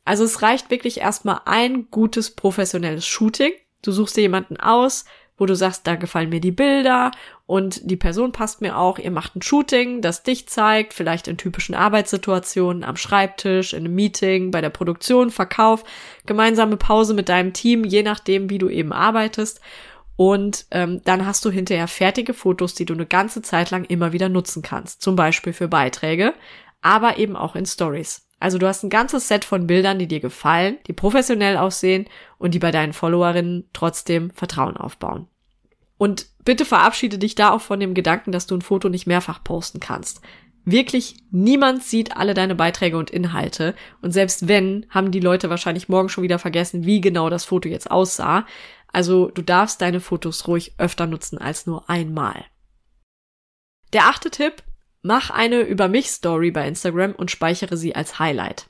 Also 0.05 0.23
es 0.23 0.41
reicht 0.41 0.69
wirklich 0.69 0.99
erstmal 0.99 1.41
ein 1.45 1.89
gutes 1.89 2.31
professionelles 2.31 3.05
Shooting 3.05 3.53
Du 3.81 3.91
suchst 3.91 4.17
dir 4.17 4.21
jemanden 4.21 4.57
aus, 4.57 5.05
wo 5.39 5.45
du 5.45 5.55
sagst, 5.55 5.87
da 5.87 5.95
gefallen 5.95 6.29
mir 6.29 6.41
die 6.41 6.51
Bilder 6.51 7.11
und 7.45 7.89
die 7.89 7.95
Person 7.95 8.31
passt 8.31 8.61
mir 8.61 8.77
auch. 8.77 8.99
Ihr 8.99 9.11
macht 9.11 9.35
ein 9.35 9.41
Shooting, 9.41 10.01
das 10.01 10.23
dich 10.23 10.47
zeigt, 10.47 10.93
vielleicht 10.93 11.27
in 11.27 11.37
typischen 11.37 11.75
Arbeitssituationen, 11.75 12.83
am 12.83 12.97
Schreibtisch, 12.97 13.73
in 13.73 13.85
einem 13.85 13.95
Meeting, 13.95 14.51
bei 14.51 14.61
der 14.61 14.69
Produktion, 14.69 15.31
Verkauf, 15.31 15.83
gemeinsame 16.25 16.77
Pause 16.77 17.13
mit 17.13 17.29
deinem 17.29 17.53
Team, 17.53 17.85
je 17.85 18.03
nachdem, 18.03 18.49
wie 18.49 18.57
du 18.57 18.69
eben 18.69 18.91
arbeitest. 18.91 19.61
Und 20.17 20.65
ähm, 20.71 21.01
dann 21.05 21.25
hast 21.25 21.45
du 21.45 21.49
hinterher 21.49 21.87
fertige 21.87 22.33
Fotos, 22.33 22.73
die 22.73 22.83
du 22.83 22.93
eine 22.93 23.05
ganze 23.05 23.41
Zeit 23.41 23.71
lang 23.71 23.85
immer 23.85 24.11
wieder 24.11 24.27
nutzen 24.27 24.61
kannst. 24.61 25.01
Zum 25.01 25.15
Beispiel 25.15 25.53
für 25.53 25.69
Beiträge, 25.69 26.33
aber 26.81 27.17
eben 27.17 27.37
auch 27.37 27.55
in 27.55 27.65
Stories. 27.65 28.28
Also 28.39 28.57
du 28.57 28.67
hast 28.67 28.83
ein 28.83 28.89
ganzes 28.89 29.27
Set 29.27 29.43
von 29.43 29.67
Bildern, 29.67 29.99
die 29.99 30.07
dir 30.07 30.19
gefallen, 30.19 30.77
die 30.87 30.93
professionell 30.93 31.57
aussehen 31.57 32.05
und 32.37 32.53
die 32.53 32.59
bei 32.59 32.71
deinen 32.71 32.93
Followerinnen 32.93 33.69
trotzdem 33.73 34.31
Vertrauen 34.31 34.77
aufbauen. 34.77 35.27
Und 35.97 36.27
bitte 36.45 36.63
verabschiede 36.63 37.17
dich 37.17 37.35
da 37.35 37.51
auch 37.51 37.61
von 37.61 37.79
dem 37.79 37.93
Gedanken, 37.93 38.31
dass 38.31 38.47
du 38.47 38.55
ein 38.55 38.61
Foto 38.61 38.87
nicht 38.87 39.07
mehrfach 39.07 39.43
posten 39.43 39.81
kannst. 39.81 40.21
Wirklich 40.63 41.17
niemand 41.31 41.83
sieht 41.83 42.15
alle 42.15 42.33
deine 42.33 42.55
Beiträge 42.55 42.97
und 42.97 43.09
Inhalte. 43.09 43.75
Und 44.01 44.11
selbst 44.11 44.47
wenn, 44.47 44.85
haben 44.89 45.11
die 45.11 45.19
Leute 45.19 45.49
wahrscheinlich 45.49 45.89
morgen 45.89 46.09
schon 46.09 46.23
wieder 46.23 46.39
vergessen, 46.39 46.85
wie 46.85 47.01
genau 47.01 47.29
das 47.29 47.45
Foto 47.45 47.67
jetzt 47.67 47.91
aussah. 47.91 48.45
Also 48.87 49.29
du 49.29 49.41
darfst 49.41 49.81
deine 49.81 49.99
Fotos 49.99 50.47
ruhig 50.47 50.73
öfter 50.77 51.07
nutzen 51.07 51.37
als 51.37 51.65
nur 51.65 51.89
einmal. 51.89 52.45
Der 53.93 54.05
achte 54.05 54.29
Tipp, 54.29 54.63
Mach 55.01 55.29
eine 55.29 55.61
über 55.61 55.87
mich 55.87 56.09
Story 56.09 56.51
bei 56.51 56.67
Instagram 56.67 57.13
und 57.13 57.31
speichere 57.31 57.77
sie 57.77 57.95
als 57.95 58.19
Highlight. 58.19 58.69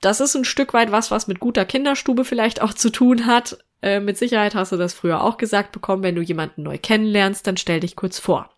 Das 0.00 0.20
ist 0.20 0.36
ein 0.36 0.44
Stück 0.44 0.74
weit 0.74 0.92
was, 0.92 1.10
was 1.10 1.26
mit 1.26 1.40
guter 1.40 1.64
Kinderstube 1.64 2.24
vielleicht 2.24 2.60
auch 2.60 2.74
zu 2.74 2.90
tun 2.90 3.26
hat. 3.26 3.58
Äh, 3.80 4.00
mit 4.00 4.16
Sicherheit 4.16 4.54
hast 4.54 4.70
du 4.70 4.76
das 4.76 4.94
früher 4.94 5.22
auch 5.22 5.36
gesagt 5.38 5.72
bekommen, 5.72 6.02
wenn 6.02 6.14
du 6.14 6.22
jemanden 6.22 6.62
neu 6.62 6.78
kennenlernst, 6.78 7.46
dann 7.46 7.56
stell 7.56 7.80
dich 7.80 7.96
kurz 7.96 8.18
vor. 8.18 8.50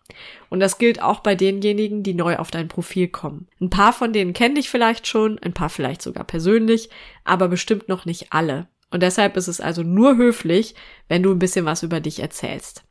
Und 0.49 0.59
das 0.59 0.77
gilt 0.77 1.01
auch 1.01 1.21
bei 1.21 1.35
denjenigen, 1.35 2.03
die 2.03 2.13
neu 2.13 2.37
auf 2.37 2.51
dein 2.51 2.67
Profil 2.67 3.07
kommen. 3.07 3.47
Ein 3.59 3.69
paar 3.69 3.93
von 3.93 4.13
denen 4.13 4.33
kennen 4.33 4.55
dich 4.55 4.69
vielleicht 4.69 5.07
schon, 5.07 5.39
ein 5.39 5.53
paar 5.53 5.69
vielleicht 5.69 6.01
sogar 6.01 6.25
persönlich, 6.25 6.89
aber 7.23 7.47
bestimmt 7.47 7.89
noch 7.89 8.05
nicht 8.05 8.33
alle. 8.33 8.67
Und 8.89 9.03
deshalb 9.03 9.35
ist 9.35 9.47
es 9.47 9.59
also 9.59 9.83
nur 9.83 10.15
höflich, 10.17 10.75
wenn 11.09 11.23
du 11.23 11.31
ein 11.31 11.39
bisschen 11.39 11.65
was 11.65 11.83
über 11.83 11.99
dich 11.99 12.19
erzählst. 12.19 12.86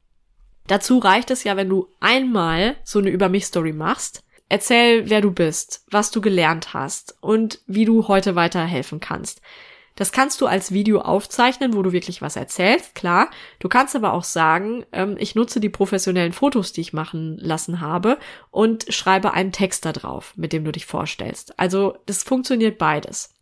Dazu 0.66 0.98
reicht 0.98 1.30
es 1.30 1.44
ja, 1.44 1.56
wenn 1.56 1.68
du 1.68 1.88
einmal 2.00 2.76
so 2.84 2.98
eine 2.98 3.10
Über 3.10 3.28
mich 3.28 3.46
Story 3.46 3.72
machst. 3.72 4.24
Erzähl, 4.48 5.08
wer 5.10 5.20
du 5.20 5.32
bist, 5.32 5.84
was 5.90 6.10
du 6.10 6.20
gelernt 6.20 6.72
hast 6.74 7.16
und 7.20 7.60
wie 7.66 7.84
du 7.84 8.08
heute 8.08 8.36
weiterhelfen 8.36 9.00
kannst. 9.00 9.40
Das 9.96 10.12
kannst 10.12 10.42
du 10.42 10.46
als 10.46 10.72
Video 10.72 11.00
aufzeichnen, 11.00 11.74
wo 11.74 11.82
du 11.82 11.90
wirklich 11.92 12.20
was 12.20 12.36
erzählst, 12.36 12.94
klar. 12.94 13.30
Du 13.58 13.68
kannst 13.68 13.96
aber 13.96 14.12
auch 14.12 14.24
sagen, 14.24 14.84
ähm, 14.92 15.16
ich 15.18 15.34
nutze 15.34 15.58
die 15.58 15.70
professionellen 15.70 16.34
Fotos, 16.34 16.72
die 16.72 16.82
ich 16.82 16.92
machen 16.92 17.38
lassen 17.38 17.80
habe 17.80 18.18
und 18.50 18.84
schreibe 18.92 19.32
einen 19.32 19.52
Text 19.52 19.86
da 19.86 19.92
drauf, 19.92 20.34
mit 20.36 20.52
dem 20.52 20.64
du 20.64 20.72
dich 20.72 20.84
vorstellst. 20.84 21.58
Also 21.58 21.96
das 22.04 22.22
funktioniert 22.22 22.76
beides. 22.76 23.34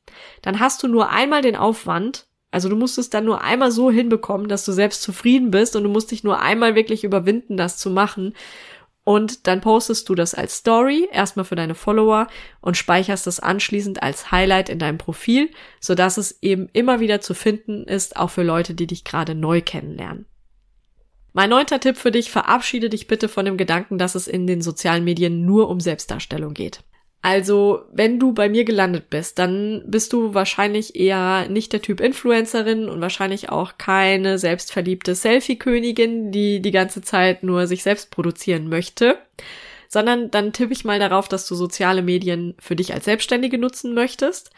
Dann 0.43 0.61
hast 0.61 0.83
du 0.83 0.89
nur 0.89 1.11
einmal 1.11 1.43
den 1.43 1.57
Aufwand, 1.57 2.29
also 2.55 2.69
du 2.69 2.77
musst 2.77 2.99
es 2.99 3.11
dann 3.11 3.25
nur 3.25 3.43
einmal 3.43 3.73
so 3.73 3.91
hinbekommen, 3.91 4.47
dass 4.47 4.65
du 4.65 4.71
selbst 4.71 5.03
zufrieden 5.03 5.51
bist 5.51 5.75
und 5.75 5.83
du 5.83 5.89
musst 5.89 6.13
dich 6.13 6.23
nur 6.23 6.41
einmal 6.41 6.77
wirklich 6.77 7.03
überwinden, 7.03 7.57
das 7.57 7.79
zu 7.79 7.91
machen. 7.91 8.33
Und 9.03 9.49
dann 9.49 9.61
postest 9.61 10.09
du 10.09 10.15
das 10.15 10.35
als 10.35 10.59
Story, 10.59 11.09
erstmal 11.11 11.45
für 11.45 11.57
deine 11.57 11.75
Follower 11.75 12.29
und 12.61 12.77
speicherst 12.77 13.27
das 13.27 13.41
anschließend 13.41 14.05
als 14.05 14.31
Highlight 14.31 14.69
in 14.69 14.79
deinem 14.79 14.99
Profil, 14.99 15.51
sodass 15.81 16.17
es 16.17 16.41
eben 16.43 16.69
immer 16.73 17.01
wieder 17.01 17.21
zu 17.21 17.35
finden 17.35 17.89
ist, 17.89 18.17
auch 18.17 18.31
für 18.31 18.45
Leute, 18.45 18.75
die 18.75 18.87
dich 18.87 19.03
gerade 19.03 19.35
neu 19.35 19.61
kennenlernen. 19.61 20.27
Mein 21.33 21.51
neunter 21.51 21.81
Tipp 21.81 21.97
für 21.97 22.13
dich, 22.13 22.31
verabschiede 22.31 22.89
dich 22.89 23.09
bitte 23.09 23.29
von 23.29 23.47
dem 23.47 23.57
Gedanken, 23.57 23.99
dass 23.99 24.15
es 24.15 24.29
in 24.29 24.47
den 24.47 24.63
sozialen 24.63 25.03
Medien 25.03 25.45
nur 25.45 25.69
um 25.69 25.81
Selbstdarstellung 25.81 26.55
geht. 26.55 26.85
Also, 27.25 27.87
wenn 27.91 28.21
du 28.21 28.35
bei 28.35 28.51
mir 28.51 28.67
gelandet 28.67 29.09
bist, 29.09 29.39
dann 29.39 29.83
bist 29.87 30.13
du 30.13 30.35
wahrscheinlich 30.35 30.95
eher 30.95 31.49
nicht 31.49 31.73
der 31.73 31.81
Typ 31.81 32.01
Influencerin 32.01 32.87
und 32.87 33.01
wahrscheinlich 33.01 33.49
auch 33.49 33.79
keine 33.79 34.37
selbstverliebte 34.37 35.15
Selfie-Königin, 35.15 36.33
die 36.33 36.61
die 36.61 36.71
ganze 36.71 37.01
Zeit 37.01 37.43
nur 37.43 37.67
sich 37.67 37.83
selbst 37.83 38.11
produzieren 38.11 38.69
möchte, 38.69 39.17
sondern 39.89 40.31
dann 40.33 40.53
tippe 40.53 40.75
ich 40.75 40.85
mal 40.85 40.99
darauf, 40.99 41.27
dass 41.27 41.47
du 41.47 41.55
soziale 41.55 42.03
Medien 42.03 42.57
für 42.59 42.77
dich 42.77 42.93
als 42.93 43.07
Selbstständige 43.07 43.57
nutzen 43.57 43.95
möchtest. 43.95 44.51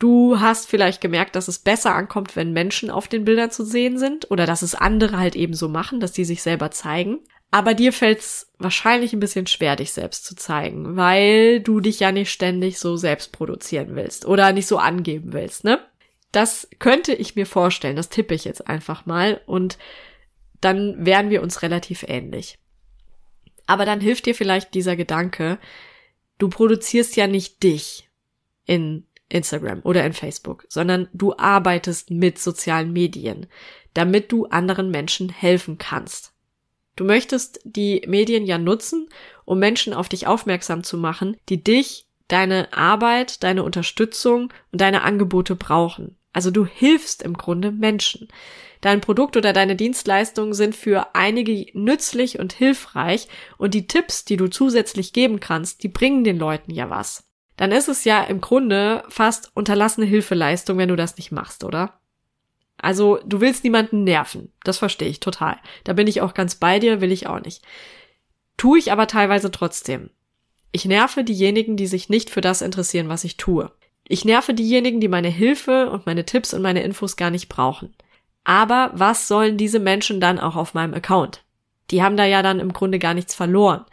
Du 0.00 0.40
hast 0.40 0.68
vielleicht 0.68 1.00
gemerkt, 1.00 1.36
dass 1.36 1.46
es 1.46 1.60
besser 1.60 1.94
ankommt, 1.94 2.34
wenn 2.34 2.52
Menschen 2.52 2.90
auf 2.90 3.06
den 3.06 3.24
Bildern 3.24 3.52
zu 3.52 3.64
sehen 3.64 3.98
sind 3.98 4.32
oder 4.32 4.46
dass 4.46 4.62
es 4.62 4.74
andere 4.74 5.16
halt 5.16 5.36
eben 5.36 5.54
so 5.54 5.68
machen, 5.68 6.00
dass 6.00 6.10
die 6.10 6.24
sich 6.24 6.42
selber 6.42 6.72
zeigen. 6.72 7.20
Aber 7.50 7.74
dir 7.74 7.92
fällt 7.92 8.20
es 8.20 8.52
wahrscheinlich 8.58 9.12
ein 9.12 9.20
bisschen 9.20 9.46
schwer, 9.46 9.74
dich 9.74 9.92
selbst 9.92 10.24
zu 10.24 10.36
zeigen, 10.36 10.96
weil 10.96 11.60
du 11.60 11.80
dich 11.80 11.98
ja 11.98 12.12
nicht 12.12 12.30
ständig 12.30 12.78
so 12.78 12.96
selbst 12.96 13.32
produzieren 13.32 13.96
willst 13.96 14.24
oder 14.24 14.52
nicht 14.52 14.66
so 14.66 14.78
angeben 14.78 15.32
willst, 15.32 15.64
ne? 15.64 15.80
Das 16.32 16.68
könnte 16.78 17.12
ich 17.12 17.34
mir 17.34 17.46
vorstellen, 17.46 17.96
das 17.96 18.08
tippe 18.08 18.34
ich 18.34 18.44
jetzt 18.44 18.68
einfach 18.68 19.04
mal 19.04 19.40
und 19.46 19.78
dann 20.60 21.04
wären 21.04 21.30
wir 21.30 21.42
uns 21.42 21.62
relativ 21.62 22.04
ähnlich. 22.06 22.58
Aber 23.66 23.84
dann 23.84 24.00
hilft 24.00 24.26
dir 24.26 24.34
vielleicht 24.34 24.74
dieser 24.74 24.94
Gedanke, 24.94 25.58
du 26.38 26.48
produzierst 26.48 27.16
ja 27.16 27.26
nicht 27.26 27.62
dich 27.64 28.08
in 28.64 29.06
Instagram 29.28 29.80
oder 29.82 30.04
in 30.04 30.12
Facebook, 30.12 30.66
sondern 30.68 31.08
du 31.12 31.36
arbeitest 31.36 32.10
mit 32.10 32.38
sozialen 32.38 32.92
Medien, 32.92 33.46
damit 33.94 34.30
du 34.30 34.46
anderen 34.46 34.90
Menschen 34.90 35.30
helfen 35.30 35.78
kannst. 35.78 36.29
Du 37.00 37.06
möchtest 37.06 37.60
die 37.64 38.02
Medien 38.06 38.44
ja 38.44 38.58
nutzen, 38.58 39.08
um 39.46 39.58
Menschen 39.58 39.94
auf 39.94 40.10
dich 40.10 40.26
aufmerksam 40.26 40.84
zu 40.84 40.98
machen, 40.98 41.38
die 41.48 41.64
dich, 41.64 42.04
deine 42.28 42.70
Arbeit, 42.74 43.42
deine 43.42 43.62
Unterstützung 43.62 44.52
und 44.70 44.82
deine 44.82 45.00
Angebote 45.00 45.56
brauchen. 45.56 46.18
Also 46.34 46.50
du 46.50 46.66
hilfst 46.66 47.22
im 47.22 47.38
Grunde 47.38 47.72
Menschen. 47.72 48.28
Dein 48.82 49.00
Produkt 49.00 49.38
oder 49.38 49.54
deine 49.54 49.76
Dienstleistungen 49.76 50.52
sind 50.52 50.76
für 50.76 51.14
einige 51.14 51.68
nützlich 51.72 52.38
und 52.38 52.52
hilfreich 52.52 53.28
und 53.56 53.72
die 53.72 53.86
Tipps, 53.86 54.26
die 54.26 54.36
du 54.36 54.48
zusätzlich 54.48 55.14
geben 55.14 55.40
kannst, 55.40 55.82
die 55.82 55.88
bringen 55.88 56.22
den 56.22 56.38
Leuten 56.38 56.70
ja 56.70 56.90
was. 56.90 57.24
Dann 57.56 57.72
ist 57.72 57.88
es 57.88 58.04
ja 58.04 58.22
im 58.24 58.42
Grunde 58.42 59.04
fast 59.08 59.52
unterlassene 59.54 60.04
Hilfeleistung, 60.04 60.76
wenn 60.76 60.90
du 60.90 60.96
das 60.96 61.16
nicht 61.16 61.32
machst, 61.32 61.64
oder? 61.64 61.99
Also 62.82 63.18
du 63.24 63.40
willst 63.40 63.64
niemanden 63.64 64.04
nerven. 64.04 64.52
Das 64.64 64.78
verstehe 64.78 65.08
ich 65.08 65.20
total. 65.20 65.56
Da 65.84 65.92
bin 65.92 66.06
ich 66.06 66.20
auch 66.20 66.34
ganz 66.34 66.54
bei 66.54 66.78
dir, 66.78 67.00
will 67.00 67.12
ich 67.12 67.26
auch 67.26 67.40
nicht. 67.40 67.62
Tue 68.56 68.78
ich 68.78 68.92
aber 68.92 69.06
teilweise 69.06 69.50
trotzdem. 69.50 70.10
Ich 70.72 70.84
nerve 70.84 71.24
diejenigen, 71.24 71.76
die 71.76 71.86
sich 71.86 72.08
nicht 72.08 72.30
für 72.30 72.40
das 72.40 72.62
interessieren, 72.62 73.08
was 73.08 73.24
ich 73.24 73.36
tue. 73.36 73.70
Ich 74.06 74.24
nerve 74.24 74.54
diejenigen, 74.54 75.00
die 75.00 75.08
meine 75.08 75.28
Hilfe 75.28 75.90
und 75.90 76.06
meine 76.06 76.24
Tipps 76.24 76.54
und 76.54 76.62
meine 76.62 76.82
Infos 76.82 77.16
gar 77.16 77.30
nicht 77.30 77.48
brauchen. 77.48 77.94
Aber 78.44 78.90
was 78.94 79.28
sollen 79.28 79.56
diese 79.56 79.78
Menschen 79.78 80.20
dann 80.20 80.38
auch 80.38 80.56
auf 80.56 80.74
meinem 80.74 80.94
Account? 80.94 81.44
Die 81.90 82.02
haben 82.02 82.16
da 82.16 82.24
ja 82.24 82.42
dann 82.42 82.60
im 82.60 82.72
Grunde 82.72 82.98
gar 82.98 83.14
nichts 83.14 83.34
verloren. 83.34 83.84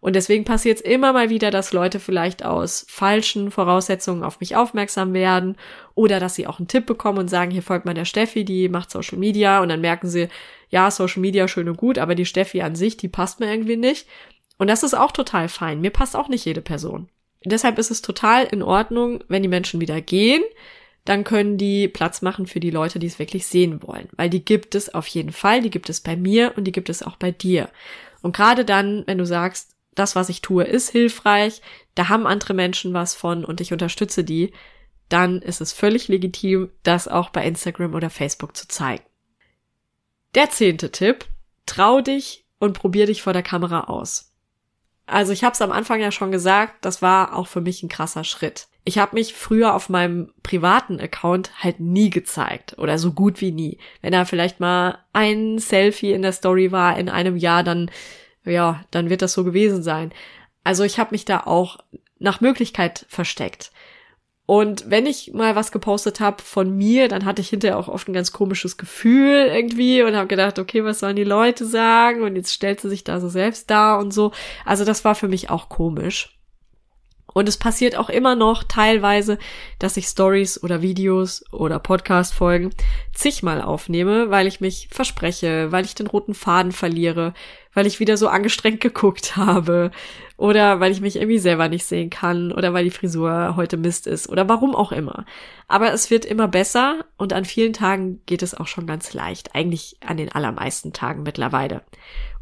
Und 0.00 0.16
deswegen 0.16 0.44
passiert 0.44 0.78
es 0.78 0.82
immer 0.82 1.12
mal 1.12 1.28
wieder, 1.28 1.50
dass 1.50 1.72
Leute 1.72 2.00
vielleicht 2.00 2.44
aus 2.44 2.86
falschen 2.88 3.50
Voraussetzungen 3.50 4.24
auf 4.24 4.40
mich 4.40 4.56
aufmerksam 4.56 5.12
werden 5.12 5.56
oder 5.94 6.20
dass 6.20 6.34
sie 6.34 6.46
auch 6.46 6.58
einen 6.58 6.68
Tipp 6.68 6.86
bekommen 6.86 7.18
und 7.18 7.28
sagen, 7.28 7.50
hier 7.50 7.62
folgt 7.62 7.84
mal 7.84 7.94
der 7.94 8.06
Steffi, 8.06 8.44
die 8.44 8.70
macht 8.70 8.90
Social 8.90 9.18
Media 9.18 9.60
und 9.60 9.68
dann 9.68 9.82
merken 9.82 10.08
sie, 10.08 10.28
ja, 10.70 10.90
Social 10.90 11.20
Media 11.20 11.48
schön 11.48 11.68
und 11.68 11.76
gut, 11.76 11.98
aber 11.98 12.14
die 12.14 12.24
Steffi 12.24 12.62
an 12.62 12.74
sich, 12.74 12.96
die 12.96 13.08
passt 13.08 13.40
mir 13.40 13.50
irgendwie 13.50 13.76
nicht. 13.76 14.06
Und 14.56 14.68
das 14.68 14.82
ist 14.82 14.94
auch 14.94 15.12
total 15.12 15.48
fein. 15.48 15.80
Mir 15.80 15.90
passt 15.90 16.16
auch 16.16 16.28
nicht 16.28 16.44
jede 16.44 16.62
Person. 16.62 17.08
Deshalb 17.44 17.78
ist 17.78 17.90
es 17.90 18.02
total 18.02 18.44
in 18.44 18.62
Ordnung, 18.62 19.24
wenn 19.28 19.42
die 19.42 19.48
Menschen 19.48 19.80
wieder 19.80 20.00
gehen, 20.00 20.42
dann 21.04 21.24
können 21.24 21.56
die 21.56 21.88
Platz 21.88 22.20
machen 22.20 22.46
für 22.46 22.60
die 22.60 22.70
Leute, 22.70 22.98
die 22.98 23.06
es 23.06 23.18
wirklich 23.18 23.46
sehen 23.46 23.82
wollen. 23.82 24.08
Weil 24.16 24.28
die 24.28 24.44
gibt 24.44 24.74
es 24.74 24.92
auf 24.92 25.06
jeden 25.06 25.32
Fall, 25.32 25.62
die 25.62 25.70
gibt 25.70 25.88
es 25.88 26.00
bei 26.00 26.16
mir 26.16 26.52
und 26.56 26.64
die 26.64 26.72
gibt 26.72 26.90
es 26.90 27.02
auch 27.02 27.16
bei 27.16 27.30
dir. 27.30 27.70
Und 28.22 28.36
gerade 28.36 28.66
dann, 28.66 29.04
wenn 29.06 29.16
du 29.18 29.24
sagst, 29.24 29.69
das, 29.94 30.16
was 30.16 30.28
ich 30.28 30.40
tue, 30.40 30.64
ist 30.64 30.90
hilfreich, 30.90 31.62
da 31.94 32.08
haben 32.08 32.26
andere 32.26 32.54
Menschen 32.54 32.94
was 32.94 33.14
von 33.14 33.44
und 33.44 33.60
ich 33.60 33.72
unterstütze 33.72 34.24
die, 34.24 34.52
dann 35.08 35.42
ist 35.42 35.60
es 35.60 35.72
völlig 35.72 36.08
legitim, 36.08 36.70
das 36.82 37.08
auch 37.08 37.30
bei 37.30 37.44
Instagram 37.44 37.94
oder 37.94 38.10
Facebook 38.10 38.56
zu 38.56 38.68
zeigen. 38.68 39.04
Der 40.34 40.50
zehnte 40.50 40.92
Tipp, 40.92 41.26
trau 41.66 42.00
dich 42.00 42.46
und 42.58 42.78
probier 42.78 43.06
dich 43.06 43.22
vor 43.22 43.32
der 43.32 43.42
Kamera 43.42 43.84
aus. 43.84 44.32
Also 45.06 45.32
ich 45.32 45.42
habe 45.42 45.54
es 45.54 45.62
am 45.62 45.72
Anfang 45.72 46.00
ja 46.00 46.12
schon 46.12 46.30
gesagt, 46.30 46.84
das 46.84 47.02
war 47.02 47.34
auch 47.36 47.48
für 47.48 47.60
mich 47.60 47.82
ein 47.82 47.88
krasser 47.88 48.22
Schritt. 48.22 48.68
Ich 48.84 48.98
habe 48.98 49.16
mich 49.16 49.34
früher 49.34 49.74
auf 49.74 49.88
meinem 49.88 50.32
privaten 50.42 51.00
Account 51.00 51.50
halt 51.62 51.80
nie 51.80 52.10
gezeigt 52.10 52.78
oder 52.78 52.96
so 52.96 53.12
gut 53.12 53.40
wie 53.40 53.50
nie. 53.50 53.78
Wenn 54.00 54.12
da 54.12 54.24
vielleicht 54.24 54.60
mal 54.60 54.98
ein 55.12 55.58
Selfie 55.58 56.12
in 56.12 56.22
der 56.22 56.32
Story 56.32 56.70
war 56.70 56.96
in 56.96 57.08
einem 57.08 57.36
Jahr, 57.36 57.64
dann 57.64 57.90
ja, 58.44 58.84
dann 58.90 59.10
wird 59.10 59.22
das 59.22 59.32
so 59.32 59.44
gewesen 59.44 59.82
sein. 59.82 60.12
Also 60.64 60.84
ich 60.84 60.98
habe 60.98 61.12
mich 61.12 61.24
da 61.24 61.40
auch 61.40 61.78
nach 62.18 62.40
Möglichkeit 62.40 63.06
versteckt. 63.08 63.72
Und 64.46 64.90
wenn 64.90 65.06
ich 65.06 65.32
mal 65.32 65.54
was 65.54 65.70
gepostet 65.70 66.18
habe 66.18 66.42
von 66.42 66.76
mir, 66.76 67.06
dann 67.06 67.24
hatte 67.24 67.40
ich 67.40 67.50
hinterher 67.50 67.78
auch 67.78 67.86
oft 67.86 68.08
ein 68.08 68.12
ganz 68.12 68.32
komisches 68.32 68.76
Gefühl 68.76 69.46
irgendwie 69.48 70.02
und 70.02 70.16
habe 70.16 70.26
gedacht, 70.26 70.58
okay, 70.58 70.84
was 70.84 70.98
sollen 70.98 71.14
die 71.14 71.22
Leute 71.22 71.64
sagen? 71.64 72.22
Und 72.22 72.34
jetzt 72.34 72.52
stellt 72.52 72.80
sie 72.80 72.88
sich 72.88 73.04
da 73.04 73.20
so 73.20 73.28
selbst 73.28 73.70
da 73.70 73.96
und 73.96 74.12
so. 74.12 74.32
Also 74.64 74.84
das 74.84 75.04
war 75.04 75.14
für 75.14 75.28
mich 75.28 75.50
auch 75.50 75.68
komisch. 75.68 76.39
Und 77.32 77.48
es 77.48 77.56
passiert 77.56 77.96
auch 77.96 78.08
immer 78.08 78.34
noch 78.34 78.64
teilweise, 78.64 79.38
dass 79.78 79.96
ich 79.96 80.06
Stories 80.06 80.62
oder 80.62 80.82
Videos 80.82 81.44
oder 81.52 81.78
Podcast-Folgen 81.78 82.70
zigmal 83.12 83.62
aufnehme, 83.62 84.30
weil 84.30 84.46
ich 84.46 84.60
mich 84.60 84.88
verspreche, 84.90 85.70
weil 85.70 85.84
ich 85.84 85.94
den 85.94 86.08
roten 86.08 86.34
Faden 86.34 86.72
verliere, 86.72 87.34
weil 87.72 87.86
ich 87.86 88.00
wieder 88.00 88.16
so 88.16 88.28
angestrengt 88.28 88.80
geguckt 88.80 89.36
habe 89.36 89.90
oder 90.36 90.80
weil 90.80 90.90
ich 90.90 91.00
mich 91.00 91.16
irgendwie 91.16 91.38
selber 91.38 91.68
nicht 91.68 91.84
sehen 91.84 92.10
kann 92.10 92.50
oder 92.50 92.72
weil 92.72 92.84
die 92.84 92.90
Frisur 92.90 93.54
heute 93.56 93.76
Mist 93.76 94.06
ist 94.06 94.28
oder 94.28 94.48
warum 94.48 94.74
auch 94.74 94.90
immer. 94.90 95.24
Aber 95.68 95.92
es 95.92 96.10
wird 96.10 96.24
immer 96.24 96.48
besser 96.48 97.04
und 97.16 97.32
an 97.32 97.44
vielen 97.44 97.72
Tagen 97.72 98.22
geht 98.26 98.42
es 98.42 98.54
auch 98.54 98.66
schon 98.66 98.86
ganz 98.86 99.14
leicht, 99.14 99.54
eigentlich 99.54 99.98
an 100.04 100.16
den 100.16 100.32
allermeisten 100.32 100.92
Tagen 100.92 101.22
mittlerweile. 101.22 101.82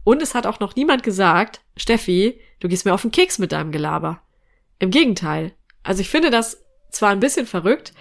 Und 0.04 0.22
es 0.22 0.34
hat 0.34 0.46
auch 0.46 0.60
noch 0.60 0.74
niemand 0.76 1.02
gesagt, 1.02 1.60
Steffi, 1.76 2.40
du 2.60 2.68
gehst 2.68 2.86
mir 2.86 2.94
auf 2.94 3.02
den 3.02 3.10
Keks 3.10 3.38
mit 3.38 3.52
deinem 3.52 3.72
Gelaber. 3.72 4.22
Im 4.78 4.90
Gegenteil. 4.90 5.52
Also 5.82 6.00
ich 6.00 6.08
finde 6.08 6.30
das 6.30 6.64
zwar 6.90 7.10
ein 7.10 7.20
bisschen 7.20 7.46
verrückt, 7.46 7.92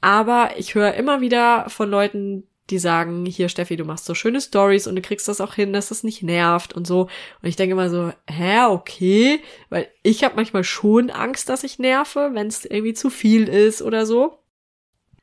aber 0.00 0.50
ich 0.56 0.74
höre 0.74 0.94
immer 0.94 1.20
wieder 1.20 1.68
von 1.68 1.90
Leuten, 1.90 2.44
die 2.70 2.78
sagen, 2.78 3.26
hier 3.26 3.48
Steffi, 3.48 3.76
du 3.76 3.84
machst 3.84 4.04
so 4.04 4.14
schöne 4.14 4.40
Stories 4.40 4.86
und 4.86 4.94
du 4.94 5.02
kriegst 5.02 5.26
das 5.28 5.40
auch 5.40 5.54
hin, 5.54 5.72
dass 5.72 5.88
das 5.88 6.04
nicht 6.04 6.22
nervt 6.22 6.72
und 6.72 6.86
so. 6.86 7.02
Und 7.42 7.48
ich 7.48 7.56
denke 7.56 7.72
immer 7.72 7.90
so, 7.90 8.12
hä, 8.28 8.66
okay, 8.66 9.40
weil 9.68 9.88
ich 10.02 10.24
habe 10.24 10.36
manchmal 10.36 10.64
schon 10.64 11.10
Angst, 11.10 11.48
dass 11.48 11.64
ich 11.64 11.78
nerve, 11.78 12.30
wenn 12.32 12.46
es 12.46 12.64
irgendwie 12.64 12.94
zu 12.94 13.10
viel 13.10 13.48
ist 13.48 13.82
oder 13.82 14.06
so. 14.06 14.38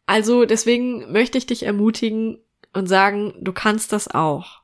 Also 0.06 0.46
deswegen 0.46 1.12
möchte 1.12 1.38
ich 1.38 1.46
dich 1.46 1.64
ermutigen 1.64 2.40
und 2.74 2.88
sagen, 2.88 3.34
du 3.40 3.54
kannst 3.54 3.94
das 3.94 4.08
auch. 4.10 4.62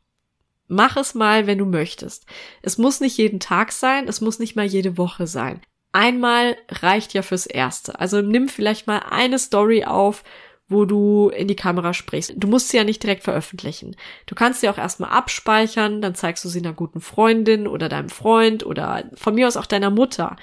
Mach 0.68 0.98
es 0.98 1.14
mal, 1.14 1.48
wenn 1.48 1.58
du 1.58 1.66
möchtest. 1.66 2.26
Es 2.62 2.78
muss 2.78 3.00
nicht 3.00 3.18
jeden 3.18 3.40
Tag 3.40 3.72
sein, 3.72 4.08
es 4.08 4.22
muss 4.22 4.40
nicht 4.40 4.56
mal 4.56 4.66
jede 4.66 4.98
Woche 4.98 5.28
sein. 5.28 5.62
Einmal 5.94 6.58
reicht 6.70 7.14
ja 7.14 7.22
fürs 7.22 7.46
Erste. 7.46 8.00
Also 8.00 8.22
nimm 8.22 8.50
vielleicht 8.50 8.88
mal 8.88 9.04
eine 9.10 9.38
Story 9.38 9.86
auf, 9.86 10.24
wo 10.68 10.86
du 10.86 11.30
in 11.30 11.48
die 11.48 11.56
Kamera 11.56 11.94
sprichst. 11.94 12.34
Du 12.36 12.48
musst 12.48 12.70
sie 12.70 12.78
ja 12.78 12.84
nicht 12.84 13.04
direkt 13.04 13.24
veröffentlichen. 13.24 13.96
Du 14.26 14.34
kannst 14.34 14.62
sie 14.62 14.70
auch 14.70 14.78
erstmal 14.80 15.12
abspeichern, 15.12 16.02
dann 16.02 16.16
zeigst 16.16 16.44
du 16.44 16.50
sie 16.50 16.60
einer 16.60 16.74
guten 16.74 17.00
Freundin 17.00 17.68
oder 17.68 17.90
deinem 17.90 18.10
Freund 18.10 18.66
oder 18.66 19.04
von 19.14 19.36
mir 19.36 19.48
aus 19.48 19.56
auch 19.56 19.68
deiner 19.68 19.92
Mutter. 19.92 20.36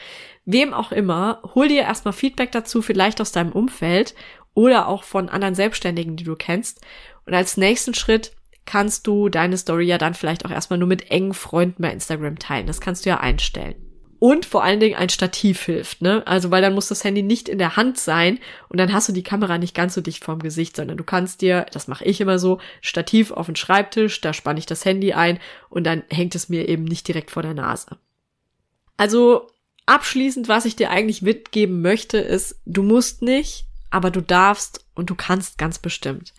Wem 0.44 0.72
auch 0.72 0.92
immer, 0.92 1.42
hol 1.54 1.68
dir 1.68 1.82
erstmal 1.82 2.12
Feedback 2.12 2.52
dazu, 2.52 2.80
vielleicht 2.80 3.20
aus 3.20 3.32
deinem 3.32 3.52
Umfeld 3.52 4.14
oder 4.54 4.88
auch 4.88 5.02
von 5.02 5.28
anderen 5.28 5.56
Selbstständigen, 5.56 6.16
die 6.16 6.24
du 6.24 6.36
kennst. 6.36 6.80
Und 7.26 7.34
als 7.34 7.56
nächsten 7.56 7.94
Schritt 7.94 8.32
kannst 8.66 9.08
du 9.08 9.28
deine 9.28 9.56
Story 9.56 9.86
ja 9.86 9.98
dann 9.98 10.14
vielleicht 10.14 10.44
auch 10.44 10.50
erstmal 10.50 10.78
nur 10.78 10.88
mit 10.88 11.10
engen 11.10 11.34
Freunden 11.34 11.82
bei 11.82 11.90
Instagram 11.90 12.38
teilen. 12.38 12.68
Das 12.68 12.80
kannst 12.80 13.04
du 13.04 13.10
ja 13.10 13.18
einstellen. 13.18 13.89
Und 14.20 14.44
vor 14.44 14.62
allen 14.62 14.80
Dingen 14.80 14.96
ein 14.96 15.08
Stativ 15.08 15.62
hilft, 15.62 16.02
ne? 16.02 16.24
Also, 16.26 16.50
weil 16.50 16.60
dann 16.60 16.74
muss 16.74 16.88
das 16.88 17.04
Handy 17.04 17.22
nicht 17.22 17.48
in 17.48 17.56
der 17.56 17.76
Hand 17.76 17.98
sein 17.98 18.38
und 18.68 18.78
dann 18.78 18.92
hast 18.92 19.08
du 19.08 19.12
die 19.12 19.22
Kamera 19.22 19.56
nicht 19.56 19.74
ganz 19.74 19.94
so 19.94 20.02
dicht 20.02 20.22
vorm 20.22 20.40
Gesicht, 20.40 20.76
sondern 20.76 20.98
du 20.98 21.04
kannst 21.04 21.40
dir, 21.40 21.64
das 21.72 21.88
mache 21.88 22.04
ich 22.04 22.20
immer 22.20 22.38
so, 22.38 22.60
Stativ 22.82 23.30
auf 23.30 23.46
den 23.46 23.56
Schreibtisch, 23.56 24.20
da 24.20 24.34
spanne 24.34 24.58
ich 24.58 24.66
das 24.66 24.84
Handy 24.84 25.14
ein 25.14 25.40
und 25.70 25.84
dann 25.84 26.02
hängt 26.10 26.34
es 26.34 26.50
mir 26.50 26.68
eben 26.68 26.84
nicht 26.84 27.08
direkt 27.08 27.30
vor 27.30 27.42
der 27.42 27.54
Nase. 27.54 27.96
Also, 28.98 29.50
abschließend, 29.86 30.48
was 30.48 30.66
ich 30.66 30.76
dir 30.76 30.90
eigentlich 30.90 31.22
mitgeben 31.22 31.80
möchte, 31.80 32.18
ist, 32.18 32.60
du 32.66 32.82
musst 32.82 33.22
nicht, 33.22 33.64
aber 33.88 34.10
du 34.10 34.20
darfst 34.20 34.84
und 34.94 35.08
du 35.08 35.14
kannst 35.14 35.56
ganz 35.56 35.78
bestimmt. 35.78 36.34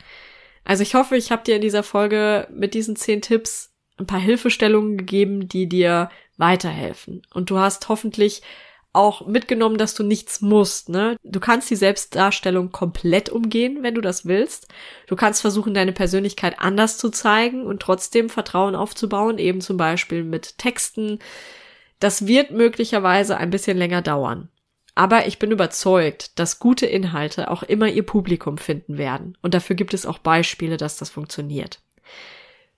Also 0.64 0.84
ich 0.84 0.94
hoffe, 0.94 1.18
ich 1.18 1.32
habe 1.32 1.44
dir 1.44 1.56
in 1.56 1.62
dieser 1.62 1.82
Folge 1.82 2.48
mit 2.54 2.76
diesen 2.76 2.96
zehn 2.96 3.24
Tipps 3.24 3.74
ein 3.98 4.06
paar 4.06 4.20
Hilfestellungen 4.20 4.98
gegeben, 4.98 5.48
die 5.48 5.68
dir 5.68 6.10
weiterhelfen. 6.42 7.22
Und 7.34 7.50
du 7.50 7.60
hast 7.60 7.88
hoffentlich 7.88 8.42
auch 8.94 9.26
mitgenommen, 9.26 9.78
dass 9.78 9.94
du 9.94 10.04
nichts 10.04 10.42
musst, 10.42 10.90
ne? 10.90 11.16
Du 11.24 11.40
kannst 11.40 11.70
die 11.70 11.78
Selbstdarstellung 11.78 12.74
komplett 12.74 13.30
umgehen, 13.30 13.84
wenn 13.84 13.96
du 13.96 14.02
das 14.02 14.26
willst. 14.26 14.68
Du 15.08 15.16
kannst 15.16 15.40
versuchen, 15.40 15.74
deine 15.74 15.94
Persönlichkeit 15.94 16.60
anders 16.60 16.98
zu 16.98 17.10
zeigen 17.10 17.66
und 17.66 17.82
trotzdem 17.82 18.30
Vertrauen 18.30 18.76
aufzubauen, 18.76 19.38
eben 19.38 19.62
zum 19.62 19.78
Beispiel 19.78 20.26
mit 20.26 20.58
Texten. 20.58 21.20
Das 22.00 22.28
wird 22.28 22.52
möglicherweise 22.52 23.38
ein 23.38 23.50
bisschen 23.50 23.78
länger 23.78 24.02
dauern. 24.02 24.50
Aber 24.94 25.26
ich 25.26 25.40
bin 25.40 25.52
überzeugt, 25.52 26.38
dass 26.38 26.60
gute 26.60 26.86
Inhalte 26.86 27.50
auch 27.50 27.64
immer 27.64 27.88
ihr 27.88 28.06
Publikum 28.06 28.58
finden 28.58 28.98
werden. 28.98 29.38
Und 29.42 29.54
dafür 29.54 29.78
gibt 29.78 29.94
es 29.94 30.06
auch 30.06 30.18
Beispiele, 30.18 30.76
dass 30.76 30.98
das 30.98 31.10
funktioniert. 31.10 31.80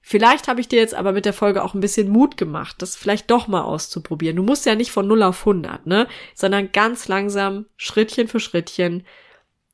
Vielleicht 0.05 0.49
habe 0.49 0.59
ich 0.59 0.67
dir 0.67 0.79
jetzt 0.79 0.93
aber 0.93 1.13
mit 1.13 1.23
der 1.23 1.31
Folge 1.31 1.63
auch 1.63 1.73
ein 1.73 1.79
bisschen 1.79 2.09
Mut 2.09 2.35
gemacht, 2.35 2.75
das 2.81 2.97
vielleicht 2.97 3.31
doch 3.31 3.47
mal 3.47 3.61
auszuprobieren. 3.61 4.35
Du 4.35 4.43
musst 4.43 4.65
ja 4.65 4.75
nicht 4.75 4.91
von 4.91 5.07
0 5.07 5.23
auf 5.23 5.39
100, 5.39 5.87
ne? 5.87 6.07
Sondern 6.35 6.73
ganz 6.73 7.07
langsam, 7.07 7.67
Schrittchen 7.77 8.27
für 8.27 8.41
Schrittchen. 8.41 9.05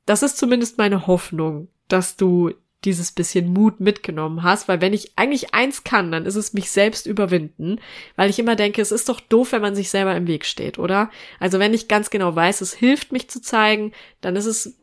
Das 0.05 0.21
ist 0.21 0.37
zumindest 0.37 0.77
meine 0.77 1.07
Hoffnung, 1.07 1.67
dass 1.87 2.15
du 2.15 2.51
dieses 2.85 3.11
bisschen 3.11 3.51
Mut 3.51 3.79
mitgenommen 3.79 4.43
hast, 4.43 4.67
weil 4.67 4.81
wenn 4.81 4.93
ich 4.93 5.17
eigentlich 5.17 5.55
eins 5.55 5.83
kann, 5.83 6.11
dann 6.11 6.27
ist 6.27 6.35
es 6.35 6.53
mich 6.53 6.69
selbst 6.69 7.07
überwinden, 7.07 7.81
weil 8.15 8.29
ich 8.29 8.37
immer 8.37 8.55
denke, 8.55 8.83
es 8.83 8.91
ist 8.91 9.09
doch 9.09 9.19
doof, 9.19 9.51
wenn 9.51 9.63
man 9.63 9.75
sich 9.75 9.89
selber 9.89 10.15
im 10.15 10.27
Weg 10.27 10.45
steht, 10.45 10.77
oder? 10.77 11.09
Also 11.39 11.57
wenn 11.57 11.73
ich 11.73 11.87
ganz 11.87 12.11
genau 12.11 12.35
weiß, 12.35 12.61
es 12.61 12.73
hilft 12.73 13.11
mich 13.11 13.31
zu 13.31 13.41
zeigen, 13.41 13.93
dann 14.21 14.35
ist 14.35 14.45
es 14.45 14.77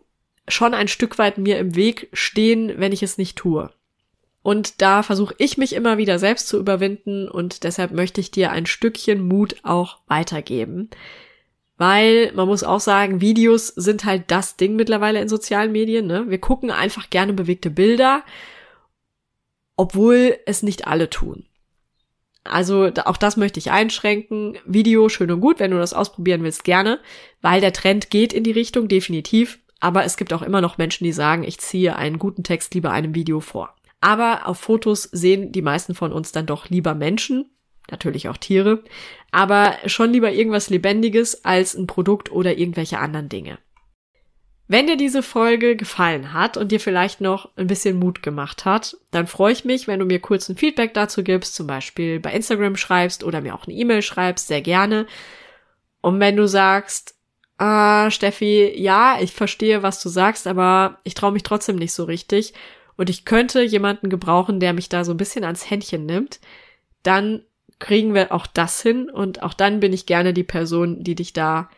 schon 0.49 0.75
ein 0.75 0.89
Stück 0.89 1.19
weit 1.19 1.39
mir 1.39 1.59
im 1.59 1.77
Weg 1.77 2.09
stehen, 2.13 2.75
wenn 2.79 2.93
ich 2.93 3.05
es 3.05 3.17
nicht 3.17 3.39
tue. 3.39 3.71
Und 4.47 4.81
da 4.81 5.03
versuche 5.03 5.35
ich 5.39 5.59
mich 5.59 5.73
immer 5.73 5.99
wieder 5.99 6.21
selbst 6.21 6.47
zu 6.47 6.57
überwinden 6.61 7.29
und 7.29 7.65
deshalb 7.65 7.91
möchte 7.91 8.21
ich 8.21 8.31
dir 8.31 8.53
ein 8.53 8.67
Stückchen 8.67 9.27
Mut 9.27 9.57
auch 9.65 9.99
weitergeben. 10.07 10.89
Weil 11.79 12.31
man 12.33 12.47
muss 12.47 12.63
auch 12.63 12.79
sagen, 12.79 13.21
Videos 13.21 13.67
sind 13.67 14.05
halt 14.05 14.31
das 14.31 14.57
Ding 14.57 14.77
mittlerweile 14.77 15.21
in 15.21 15.29
sozialen 15.29 15.73
Medien. 15.73 16.07
Ne? 16.07 16.27
Wir 16.31 16.39
gucken 16.39 16.71
einfach 16.71 17.11
gerne 17.11 17.33
bewegte 17.33 17.71
Bilder, 17.71 18.23
obwohl 19.77 20.39
es 20.47 20.63
nicht 20.63 20.87
alle 20.87 21.11
tun. 21.11 21.47
Also 22.45 22.93
auch 23.05 23.17
das 23.17 23.37
möchte 23.37 23.59
ich 23.59 23.73
einschränken. 23.73 24.59
Video 24.65 25.09
schön 25.09 25.33
und 25.33 25.41
gut, 25.41 25.59
wenn 25.59 25.73
du 25.73 25.79
das 25.79 25.93
ausprobieren 25.93 26.45
willst, 26.45 26.63
gerne, 26.63 27.01
weil 27.43 27.61
der 27.61 27.73
Trend 27.73 28.11
geht 28.11 28.33
in 28.33 28.45
die 28.45 28.53
Richtung, 28.53 28.87
definitiv. 28.87 29.59
Aber 29.81 30.05
es 30.05 30.17
gibt 30.17 30.33
auch 30.33 30.43
immer 30.43 30.61
noch 30.61 30.79
Menschen, 30.79 31.03
die 31.03 31.13
sagen, 31.13 31.43
ich 31.43 31.59
ziehe 31.59 31.97
einen 31.97 32.21
guten 32.21 32.45
Text 32.45 32.75
lieber 32.75 32.93
einem 32.93 33.17
Video 33.17 33.41
vor. 33.41 33.76
Aber 34.07 34.47
auf 34.47 34.61
Fotos 34.61 35.03
sehen 35.03 35.51
die 35.51 35.63
meisten 35.63 35.97
von 35.97 36.13
uns 36.13 36.31
dann 36.31 36.47
doch 36.47 36.69
lieber 36.69 36.95
Menschen 36.95 37.51
natürlich 37.91 38.29
auch 38.29 38.37
Tiere, 38.37 38.85
aber 39.33 39.75
schon 39.87 40.13
lieber 40.13 40.31
irgendwas 40.31 40.71
Lebendiges 40.71 41.45
als 41.45 41.75
ein 41.75 41.89
Produkt 41.89 42.31
oder 42.31 42.57
irgendwelche 42.57 43.01
anderen 43.01 43.29
Dinge. 43.29 43.59
Wenn 44.69 44.87
dir 44.87 44.97
diese 44.97 45.25
Folge 45.25 45.75
gefallen 45.75 46.33
hat 46.33 46.57
und 46.57 46.71
dir 46.71 46.79
vielleicht 46.79 47.21
noch 47.21 47.51
ein 47.57 47.67
bisschen 47.67 47.99
Mut 47.99 48.23
gemacht 48.23 48.65
hat, 48.65 48.97
dann 49.11 49.27
freue 49.27 49.53
ich 49.53 49.65
mich, 49.65 49.89
wenn 49.89 49.99
du 49.99 50.07
mir 50.07 50.21
kurz 50.21 50.49
ein 50.49 50.57
Feedback 50.57 50.95
dazu 50.95 51.25
gibst, 51.25 51.57
zum 51.57 51.67
Beispiel 51.67 52.21
bei 52.21 52.33
Instagram 52.33 52.77
schreibst 52.77 53.25
oder 53.25 53.41
mir 53.41 53.57
auch 53.57 53.67
eine 53.67 53.75
E-Mail 53.75 54.03
schreibst, 54.03 54.47
sehr 54.47 54.63
gerne. 54.63 55.09
Und 56.01 56.21
wenn 56.21 56.37
du 56.37 56.47
sagst, 56.47 57.17
ah, 57.59 58.09
Steffi, 58.13 58.73
ja, 58.77 59.19
ich 59.21 59.33
verstehe, 59.33 59.83
was 59.83 60.01
du 60.01 60.09
sagst, 60.09 60.47
aber 60.47 61.01
ich 61.03 61.15
traue 61.15 61.33
mich 61.33 61.43
trotzdem 61.43 61.75
nicht 61.75 61.93
so 61.93 62.05
richtig 62.05 62.55
und 62.97 63.11
ich 63.11 63.25
könnte 63.25 63.63
jemanden 63.63 64.11
gebrauchen, 64.11 64.61
der 64.61 64.73
mich 64.73 64.89
da 64.89 65.05
so 65.05 65.13
ein 65.13 65.19
bisschen 65.19 65.45
ans 65.45 65.71
Händchen 65.71 66.07
nimmt, 66.07 66.41
dann 67.03 67.43
kriegen 67.79 68.15
wir 68.15 68.33
auch 68.33 68.47
das 68.47 68.81
hin 68.81 69.11
und 69.11 69.43
auch 69.43 69.55
dann 69.55 69.81
bin 69.81 69.93
ich 69.93 70.07
gerne 70.07 70.33
die 70.33 70.45
Person, 70.45 71.05
die 71.05 71.15
dich 71.15 71.33
da 71.33 71.69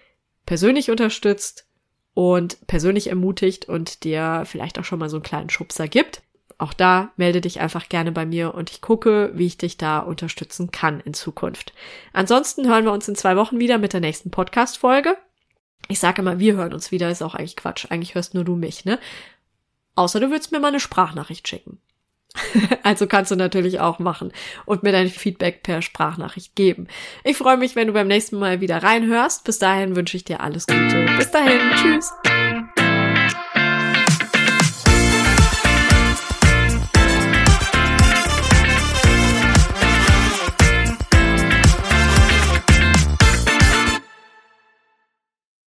persönlich 0.46 0.90
unterstützt 0.90 1.66
und 2.14 2.66
persönlich 2.66 3.08
ermutigt 3.08 3.68
und 3.68 4.04
dir 4.04 4.44
vielleicht 4.46 4.78
auch 4.78 4.84
schon 4.84 4.98
mal 4.98 5.08
so 5.08 5.16
einen 5.16 5.24
kleinen 5.24 5.50
Schubser 5.50 5.88
gibt. 5.88 6.22
Auch 6.56 6.72
da 6.72 7.12
melde 7.16 7.40
dich 7.40 7.60
einfach 7.60 7.88
gerne 7.88 8.10
bei 8.10 8.26
mir 8.26 8.54
und 8.54 8.70
ich 8.70 8.80
gucke, 8.80 9.30
wie 9.34 9.46
ich 9.46 9.58
dich 9.58 9.76
da 9.76 10.00
unterstützen 10.00 10.72
kann 10.72 11.00
in 11.00 11.14
Zukunft. 11.14 11.72
Ansonsten 12.12 12.68
hören 12.68 12.84
wir 12.84 12.92
uns 12.92 13.06
in 13.06 13.14
zwei 13.14 13.36
Wochen 13.36 13.60
wieder 13.60 13.78
mit 13.78 13.92
der 13.92 14.00
nächsten 14.00 14.30
Podcast-Folge. 14.30 15.16
Ich 15.86 16.00
sage 16.00 16.22
immer, 16.22 16.40
wir 16.40 16.54
hören 16.54 16.74
uns 16.74 16.90
wieder, 16.90 17.10
ist 17.10 17.22
auch 17.22 17.34
eigentlich 17.34 17.56
Quatsch. 17.56 17.86
Eigentlich 17.90 18.16
hörst 18.16 18.34
nur 18.34 18.44
du 18.44 18.56
mich, 18.56 18.84
ne? 18.84 18.98
Außer 19.98 20.20
du 20.20 20.30
würdest 20.30 20.52
mir 20.52 20.60
mal 20.60 20.68
eine 20.68 20.78
Sprachnachricht 20.78 21.48
schicken. 21.48 21.80
also 22.84 23.08
kannst 23.08 23.32
du 23.32 23.36
natürlich 23.36 23.80
auch 23.80 23.98
machen 23.98 24.32
und 24.64 24.84
mir 24.84 24.92
dein 24.92 25.08
Feedback 25.08 25.64
per 25.64 25.82
Sprachnachricht 25.82 26.54
geben. 26.54 26.86
Ich 27.24 27.36
freue 27.36 27.56
mich, 27.56 27.74
wenn 27.74 27.88
du 27.88 27.94
beim 27.94 28.06
nächsten 28.06 28.38
Mal 28.38 28.60
wieder 28.60 28.80
reinhörst. 28.80 29.42
Bis 29.42 29.58
dahin 29.58 29.96
wünsche 29.96 30.16
ich 30.16 30.24
dir 30.24 30.40
alles 30.40 30.68
Gute. 30.68 31.04
Bis 31.16 31.32
dahin. 31.32 31.60
Tschüss. 31.74 32.12